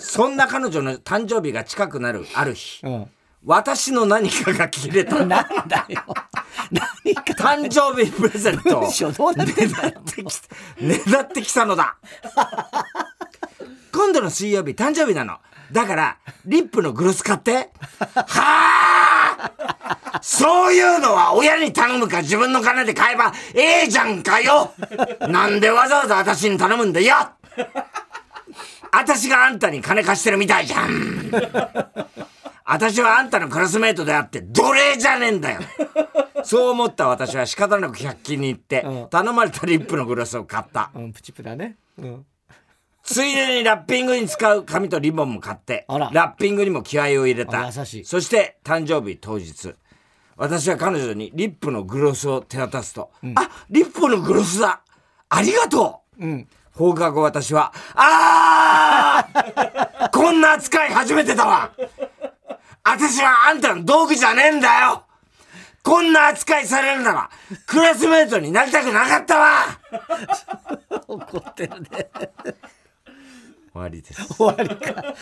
[0.00, 3.10] そんな彼女の誕生日が近くなるある日、うん
[3.46, 5.24] 私の何かが切れた。
[5.24, 6.02] なんだよ。
[7.04, 7.22] 何か。
[7.34, 8.82] 誕生日プレゼント。
[9.16, 9.92] どうなってんだよ。
[10.80, 11.96] ねだってきたのだ。
[13.92, 15.38] 今度の水曜日誕生日なの。
[15.70, 17.70] だから、リップのグロス買って。
[18.14, 19.16] はあ
[20.22, 24.72] そういうのは親に頼むか自分の金で買えばええじゃんかよ
[25.20, 27.14] なんでわざわざ私に頼むんだよ
[28.92, 31.30] 私があんたに金貸してるみたいじゃん
[32.66, 35.60] 私はあんたのクラスメートであって奴隷じゃねえんだよ
[36.42, 40.92] そう思った私は仕方なく100均に行って、頼まれたリップのグロスを買った。
[40.94, 41.76] うん、プチプラね。
[41.98, 42.26] うん。
[43.02, 47.66] ついでにラッピングに使う紙とリボンも買って、ラッピングにも気合を入れた。
[47.66, 48.04] 優しい。
[48.04, 49.74] そして誕生日当日、
[50.36, 54.82] 私は彼女にリップのグロスを手渡すと、うん、あ、リップのグロスだ
[55.28, 56.48] ありがとううん。
[56.72, 61.72] 放課後私は、ああ こんな扱い初めてだわ
[62.88, 65.02] 私はあんたの道具じゃねえんだよ
[65.82, 67.30] こんな扱いされるなら、
[67.64, 69.78] クラスメートになりたくなかったわ
[71.06, 71.88] 怒ってるね。
[73.72, 74.34] 終わりです。
[74.34, 75.14] 終わりか。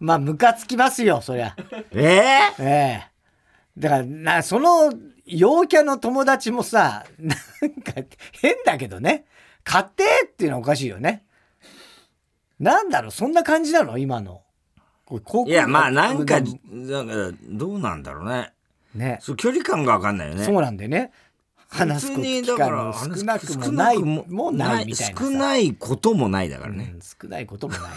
[0.00, 1.54] まあ、ムカつきますよ、そりゃ。
[1.92, 4.92] ええー、ええー、だから、な、その、
[5.26, 7.34] 陽キャの友達もさ、な
[7.68, 7.92] んか、
[8.40, 9.26] 変だけどね。
[9.62, 11.24] 買ってっていうのはおかしいよね。
[12.58, 13.96] なんだろう、そんな感じなの？
[13.96, 14.42] 今の。
[15.46, 16.50] いや、まあなんか、だか
[17.12, 18.52] らどうなんだろうね。
[18.94, 19.18] ね。
[19.20, 20.44] そう、距離感がわかんないよね。
[20.44, 21.10] そうなんでね。
[21.72, 27.88] 話す機会も少なくもないもないみたいな少ないこともないだからね、うん、少ないこともな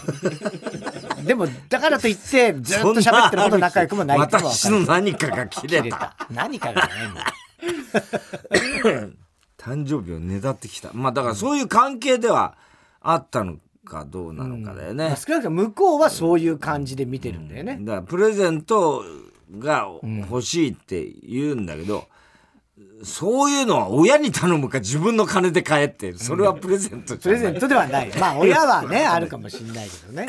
[1.22, 1.26] い。
[1.26, 6.16] でもだからといってずっと喋ってるほど仲良くもない私の何かが切れた。
[6.30, 7.14] 何かがないん。
[7.14, 7.34] だ
[9.58, 10.90] 誕生日をねだってきた。
[10.92, 12.56] まあだからそういう関係では
[13.00, 19.04] あったのかどうなのかだよね、うんまあ、少なくとも向こうはそういう感じで見てるんだよね、だからプレゼント
[19.58, 19.88] が
[20.28, 22.06] 欲しいって言うんだけど、
[23.04, 28.10] そういうのは親に頼むか自分の金で買えって、それはプレゼントプレゼントではない。
[28.18, 30.26] まあ親はね、 あるかもしれないけどね。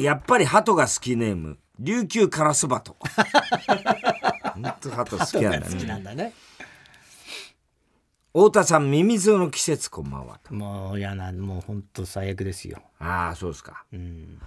[0.00, 2.96] やっぱり鳩が好きネーム、琉球カラスバト。
[4.54, 5.40] 本当鳩好き
[5.86, 6.32] なんだね。
[8.34, 10.38] 太田さん、ミミズの季節こんばんは。
[10.50, 12.82] もう嫌な、もう本当最悪ですよ。
[12.98, 13.84] ああ、そうですか。
[13.90, 14.38] うん。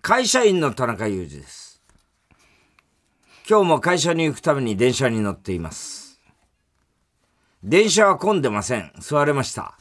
[0.00, 1.82] 会社員の田中裕二です。
[3.48, 6.18] 今日も会社に行くために電車に乗っています。
[7.62, 8.90] 電車は混んでません。
[9.00, 9.78] 座れました。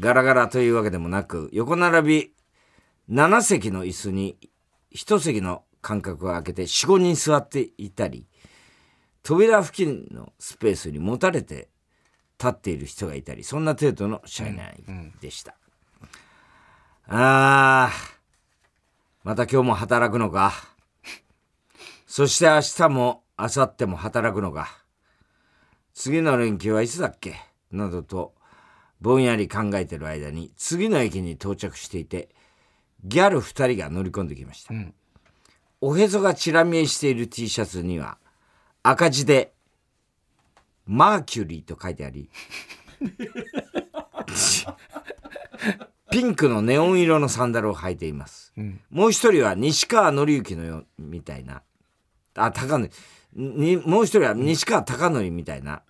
[0.00, 2.32] ガラガラというわけでもなく、横並び
[3.08, 4.36] 7席の椅子に
[4.96, 8.26] 1席の間隔を空けて4、5人座っていたり、
[9.26, 11.68] 扉付近のスペースに持たれて
[12.38, 14.84] 立っている人がいたり、そんな程度の車内
[15.20, 15.56] でした。
[17.08, 18.14] あー、
[19.24, 20.52] また今日も働くのか？
[22.06, 24.68] そして明日も明後日も働くのか？
[25.92, 27.34] 次の連休はいつだっけ？
[27.72, 28.32] などと
[29.00, 32.28] ぼんやり考えてる間に次の駅に到着していて
[33.02, 34.72] ギャル2人が乗り込んできました、
[35.80, 38.18] おへそがチラ見えしている T シャツには
[38.88, 39.52] 赤字で
[40.86, 42.30] 「マーキュリー」と書いてあり
[46.12, 48.54] ピンクのネオン色のサンダルを履いています、
[48.90, 51.62] もう一人は西川紀之のよみたいな。
[52.36, 52.90] あ高則
[53.34, 55.82] にもう一人は西川貴教みたいな、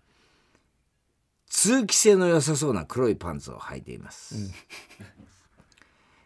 [1.49, 4.53] 通気性の良さそうな黒いパンツを履いています、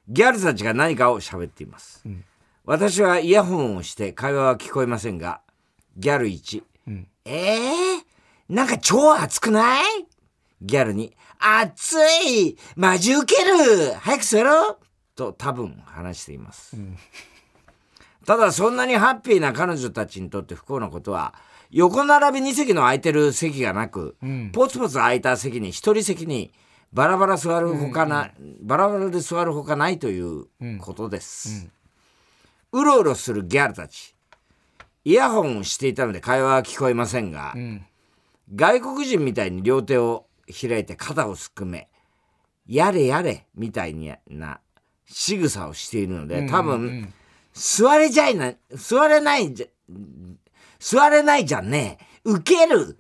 [0.08, 2.04] ギャルたちが何かを喋っています、
[2.64, 5.42] 私はイヤホンをして会話は聞こえませんが
[5.96, 6.62] ギャル1、
[7.24, 8.00] えー、
[8.48, 9.84] なんか超熱くない？
[10.62, 12.56] ギャルに「熱い！
[12.76, 13.94] マジウケる！
[13.94, 14.78] 早く座ろう!」
[15.16, 16.76] と多分話しています、
[18.26, 21.34] ただそんなにハッピーな彼女たちにとって不幸なことは
[21.70, 24.16] 横並び2席の空いてる席がなく、
[24.52, 26.52] ポツポツ空いた席に1人席に
[26.92, 28.30] バラバラ座るほかな、
[28.62, 30.46] バラバラで座るほかないという
[30.80, 31.68] ことです、
[32.72, 34.14] うろうろするギャルたち
[35.04, 37.54] イヤホンをしていたので会話は聞こえませんが、
[38.54, 41.88] 外国人みたいに両手を開いて肩をすくめ
[42.66, 43.94] やれやれみたい
[44.28, 44.60] な
[45.06, 47.12] 仕草をしているので多分、
[47.52, 49.66] 座れじゃいな座れないじゃ
[50.78, 52.96] 座れないじゃんね受ける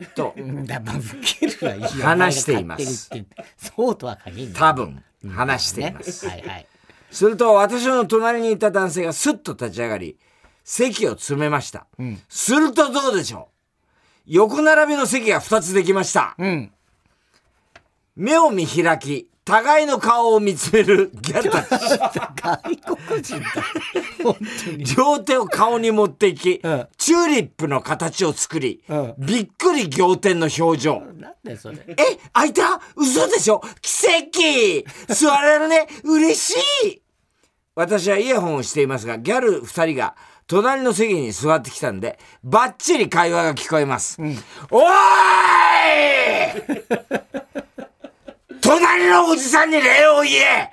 [1.66, 3.10] はいいよ話しています。
[3.58, 4.54] そうとは限らない。
[4.54, 6.32] 多分話しています、ね。
[6.32, 6.66] はいはい。
[7.10, 10.16] すると私の隣にいた男性がスッと立ち上がり
[10.72, 11.88] 席を詰めました、
[12.28, 14.20] するとどうでしょう？
[14.26, 16.70] 横並びの席が2つできました、うん。
[18.14, 22.62] 目を見開き互いの顔を見つめる ギャルたち外
[23.08, 23.46] 国人だ
[24.22, 26.86] 本当に両手を顔に持っていき、うん。
[26.96, 29.14] チューリップの形を作り、うん。
[29.18, 31.02] びっくり仰天の表情。
[31.44, 31.78] なんそれ。
[31.88, 31.96] え
[32.32, 32.80] 開いた？
[32.94, 33.60] 嘘でしょ？
[33.82, 35.12] 奇跡！
[35.12, 35.88] 座れるね？
[36.04, 36.54] 嬉し
[36.86, 37.02] い！
[37.74, 40.14] 私はイヤホンをしていますが、ギャル二人が
[40.50, 44.20] 隣の席に座ってきたんで、バッチリ会話が聞こえます。
[44.20, 44.82] おー
[46.48, 46.82] い！
[48.60, 50.72] 隣のおじさんに礼を言え！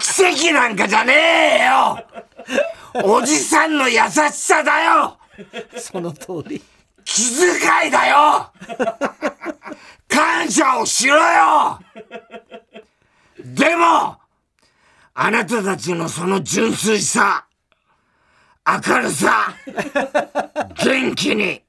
[0.00, 2.04] 奇跡なんかじゃねえよ！
[3.04, 5.16] おじさんの優しさだよ！
[5.78, 6.60] その通り。
[7.04, 8.50] 気遣いだよ！
[10.08, 11.78] 感謝をしろよ！
[13.38, 14.16] でも
[15.14, 17.46] あなたたちのその純粋さ
[18.66, 19.54] 明るさ
[20.84, 21.62] 元気に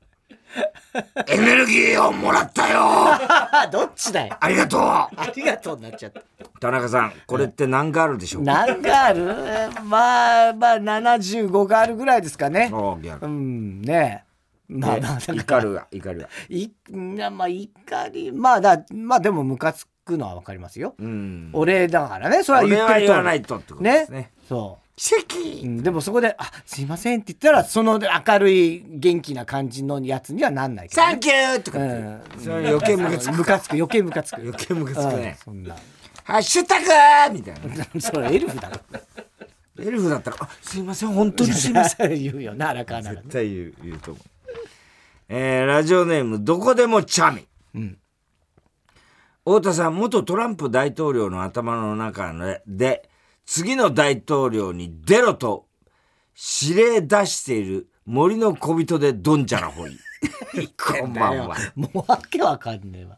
[1.28, 2.80] エネルギーをもらったよ。
[2.84, 4.82] あ どっちだよありがとう。
[4.82, 6.22] ありがとうになっちゃった。
[6.60, 8.46] 田中さんこれって何ガールでしょう？
[8.46, 12.70] か何ガールまあまあ75ガールぐらいですかね。
[12.74, 13.26] おーギャル。
[13.26, 14.32] うんねえ。
[14.68, 16.28] まあまあだ怒るわ怒るわ。
[16.50, 16.72] いい
[17.16, 17.70] やまあ怒
[18.12, 21.50] りまあだまあでもムカつくのはわかりますよ、うん。
[21.54, 23.14] 俺だからねそれは言俺ってると。
[23.14, 24.32] は言わないとってことですね。
[24.50, 25.64] そ奇跡。
[25.64, 31.72] う、うん、でもそこで「あすいません」って言ったらその明るい元気な感じのやつにはなんないけど、ね、サンキューと。
[31.72, 31.88] かうっ
[32.30, 32.44] てん。
[32.44, 33.38] それ余計ムカつく。
[33.38, 34.42] ムカつく余計ムカつく。
[34.42, 35.38] 余計ムカつくね。
[35.48, 35.54] うん。
[35.54, 35.76] そんな。
[36.24, 36.80] ハッシュタ
[37.30, 37.34] グ!
[37.34, 37.86] みたいな。
[38.00, 38.78] それエルフだろ。
[39.80, 43.22] エルフだったら「あすいません本当にすいません言うよな荒川なら」ね。
[43.24, 44.24] 絶対言う言うと思う。
[45.30, 47.48] えーラジオネームどこでもチャミ、
[47.80, 47.98] ん。
[49.44, 52.34] 太田さん元トランプ大統領の頭の中
[52.68, 53.10] で
[53.54, 55.66] 次の大統領に出ろと
[56.64, 59.98] 指令出している森の小人でドンジャラホイ。
[60.78, 61.58] こんばんは。
[61.76, 63.18] もうわけわかんねえわ。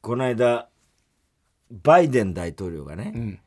[0.00, 0.68] この間
[1.82, 3.40] バイデン大統領がね、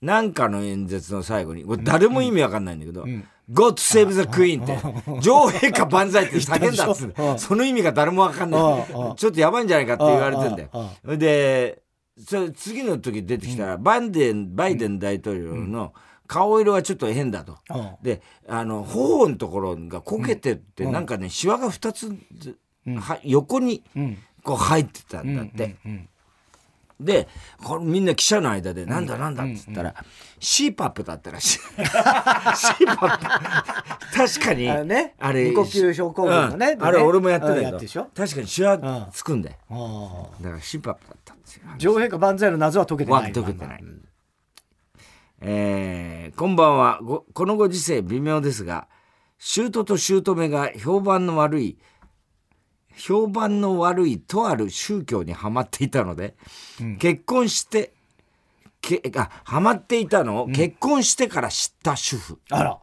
[0.00, 3.04] なんかの演説の最後にこれ誰も意味わかんないんだけど
[3.52, 4.78] 「God save the Queen」って
[5.20, 7.36] 女王陛下万歳って叫んだっつうの。
[7.36, 8.60] その意味が誰もわかんない。
[8.62, 11.16] うんうんちょっとやばいんじゃないかって言われてんだよ。
[11.18, 11.81] で
[12.18, 15.94] それ次の時出てきたらバイデンバイデン大統領の
[16.26, 17.58] 顔色がちょっと変だと。
[17.70, 17.96] うん。
[18.02, 22.08] であの頬のところがこけてってなんかねシワが2つ
[22.38, 24.18] ずは横にうん。
[24.42, 25.76] こう入ってたんだって。
[25.84, 26.08] うん
[27.04, 27.28] で
[27.62, 29.94] これみんな記者の間で「なんだなんだ」っつったら、
[30.40, 31.58] CPAP だったらしい。
[31.82, 32.96] CPAP
[34.12, 34.82] 確かにあ
[35.32, 36.84] れ呼吸症候群のねうん。
[36.84, 39.56] あれ俺もやってたうんけ確かにシワつくんだよ。
[39.70, 40.42] ああ。
[40.42, 41.62] だから CPAP だったんですよ。
[41.78, 43.22] 女王陛下万歳の謎は解けてない。
[43.22, 43.84] わ解けてない。
[45.40, 47.00] えーこんばんは。
[47.02, 48.88] ごこのご時世微妙ですが
[49.38, 51.78] 姑と姑が評判の悪い
[52.96, 56.34] 評判の悪いとある宗教にはまっていたので、
[56.98, 57.92] 結婚して
[58.80, 62.78] けあハマっていたのを結婚してから知った主婦、あら。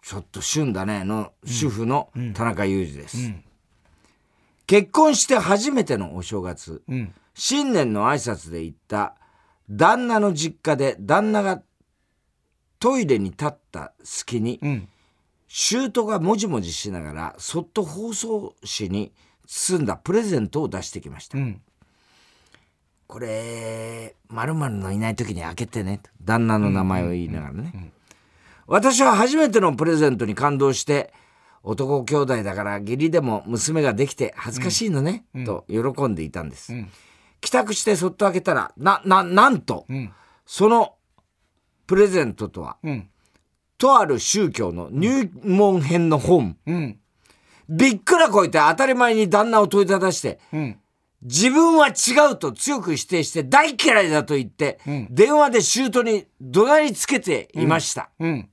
[0.00, 3.32] ちょっと旬だねの主婦の田中裕二です、
[4.66, 7.14] 結婚して初めてのお正月、ん。
[7.34, 9.14] 新年の挨拶で行った
[9.70, 11.62] 旦那の実家で旦那が
[12.78, 14.60] トイレに立った隙に、
[15.52, 19.12] ん姑がもじもじしながらそっと包装紙に
[19.46, 21.60] 包んだプレゼントを出してきました、ん。
[23.06, 26.00] これ〇〇のいない時に開けてね。
[26.02, 27.92] と旦那の名前を言いながらね、
[28.66, 31.12] 私は初めてのプレゼントに感動して
[31.62, 36.72] 男兄弟だから義理でも娘ができて恥ずかしいのね、と喜んでいたんです、
[37.42, 40.10] 帰宅してそっと開けたらなななんと、ん。
[40.46, 40.94] その
[41.86, 43.08] プレゼントとは、うん
[43.82, 47.00] とある宗教の入門編の本、うん。
[47.68, 50.78] びっくらこいて当たり前に旦那を問いただして、うん。
[51.22, 51.92] 自分は違
[52.32, 54.78] うと強く否定して大嫌いだと言って、
[55.10, 58.10] 電話で姑に怒鳴りつけていました。
[58.20, 58.48] うん。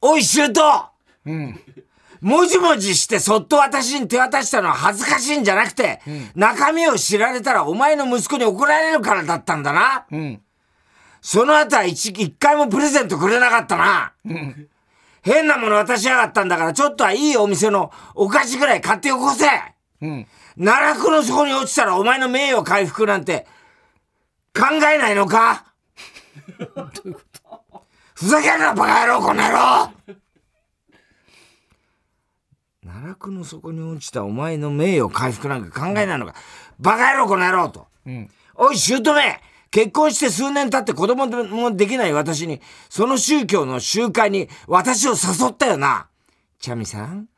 [0.00, 0.90] おい姑
[1.24, 1.60] うん。
[2.20, 6.00] もじもじしてそっと私に手渡したのは恥ずかしいんじゃなくて、
[6.34, 10.06] 中身を知られたらお前の息子に怒られるからだったんだな。
[11.20, 14.12] うんその後は一一回もプレゼントくれなかったな。
[15.22, 19.46] 変なもの渡しやがったんだからちょっとはいいお店のお菓子ぐらい買ってよこせ。
[20.00, 20.26] うん
[20.58, 23.46] 奈落の底に落ちたらお前の名誉回復なんて
[24.54, 25.66] 考えないのか？
[28.14, 29.90] ふざけんなバカ野郎この野郎。
[32.82, 36.34] 奈落の底に落ちたお前の名誉回復なんか考えないのか？
[36.78, 37.86] バカ野郎この野郎と、
[38.54, 39.02] おい姑
[39.70, 46.08] 結婚して数年経って子供もできない私にその宗教の集会に私を誘ったよな
[46.58, 47.28] チャミさん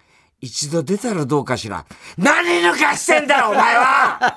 [0.42, 1.86] 一度出たらどうかしら。
[2.18, 4.34] 何抜かしてんだよ、お前は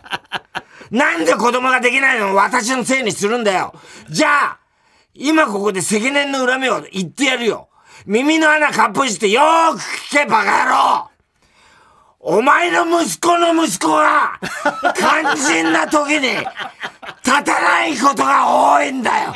[0.90, 3.74] なんで子供ができないのを私のせいにするんだよ。
[4.08, 4.58] じゃあ、
[5.12, 7.68] 今ここで積年の恨みを言ってやるよ。
[8.06, 9.80] 耳の穴かっぽじってよーく
[10.10, 11.10] 聞け、バカ野郎
[12.20, 14.40] お前の息子の息子が、
[14.96, 16.38] 肝心な時に、
[17.24, 19.34] 立たないことが多いんだよ。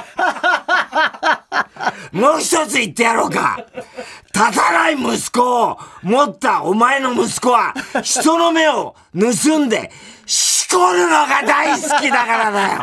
[2.13, 3.59] もう一つ言ってやろうか。
[4.35, 7.73] 立たない息子を持ったお前の息子は、
[8.03, 9.91] 人の目を盗んで、
[10.27, 12.81] しこるのが大好きだからだよ。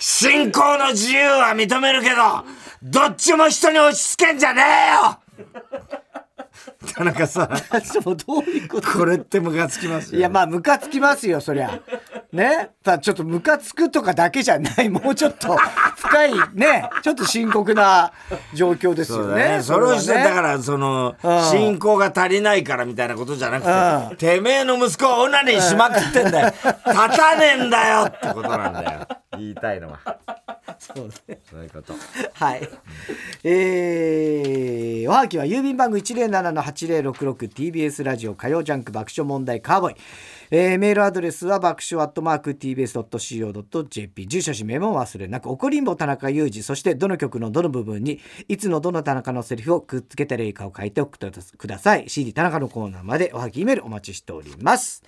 [0.00, 2.44] 信仰の自由は認めるけど、
[2.82, 5.18] どっちも人に押し付けんじゃねえよ
[6.84, 7.48] 田中さん、
[7.80, 8.88] ちょっとどういうこと？
[8.98, 10.18] これってムカつきますよ。
[10.18, 11.80] いやまあムカつきますよそりゃ
[12.32, 12.70] ね？
[12.82, 15.56] ただちょっとムカつくとかだけじゃないもうちょっと
[15.96, 18.12] 深いねちょっと深刻な
[18.52, 19.62] 状況ですよねね。
[19.62, 26.46] それをして、だから、そのうん、信仰が足りないからみたいなことじゃなくうて、てめえの息子はオナニーしまくってんだよ。
[26.64, 26.72] 立
[27.16, 29.06] たねえんだよってことなんだよ。
[29.36, 29.98] 言いたいのは。
[30.78, 31.94] そうねそういうこと。
[32.34, 32.68] はい。
[33.42, 35.96] えー、おはがきは郵便番号
[36.74, 39.94] 8066TBS ラジオ火曜ジャンク爆笑問題カーボイ。
[40.50, 46.62] えー、メールアドレスは爆笑アットマーク TBS.CO.JP 住所氏名も忘れなく怒りんぼ田中裕二。
[46.62, 52.08] そしてどの曲のどの部分にいつのどの田中のセリフをくっつけたらいいかを書いておくとください。
[52.08, 55.02] CD 田中のコーナーまでおはぎメールお待ちしております。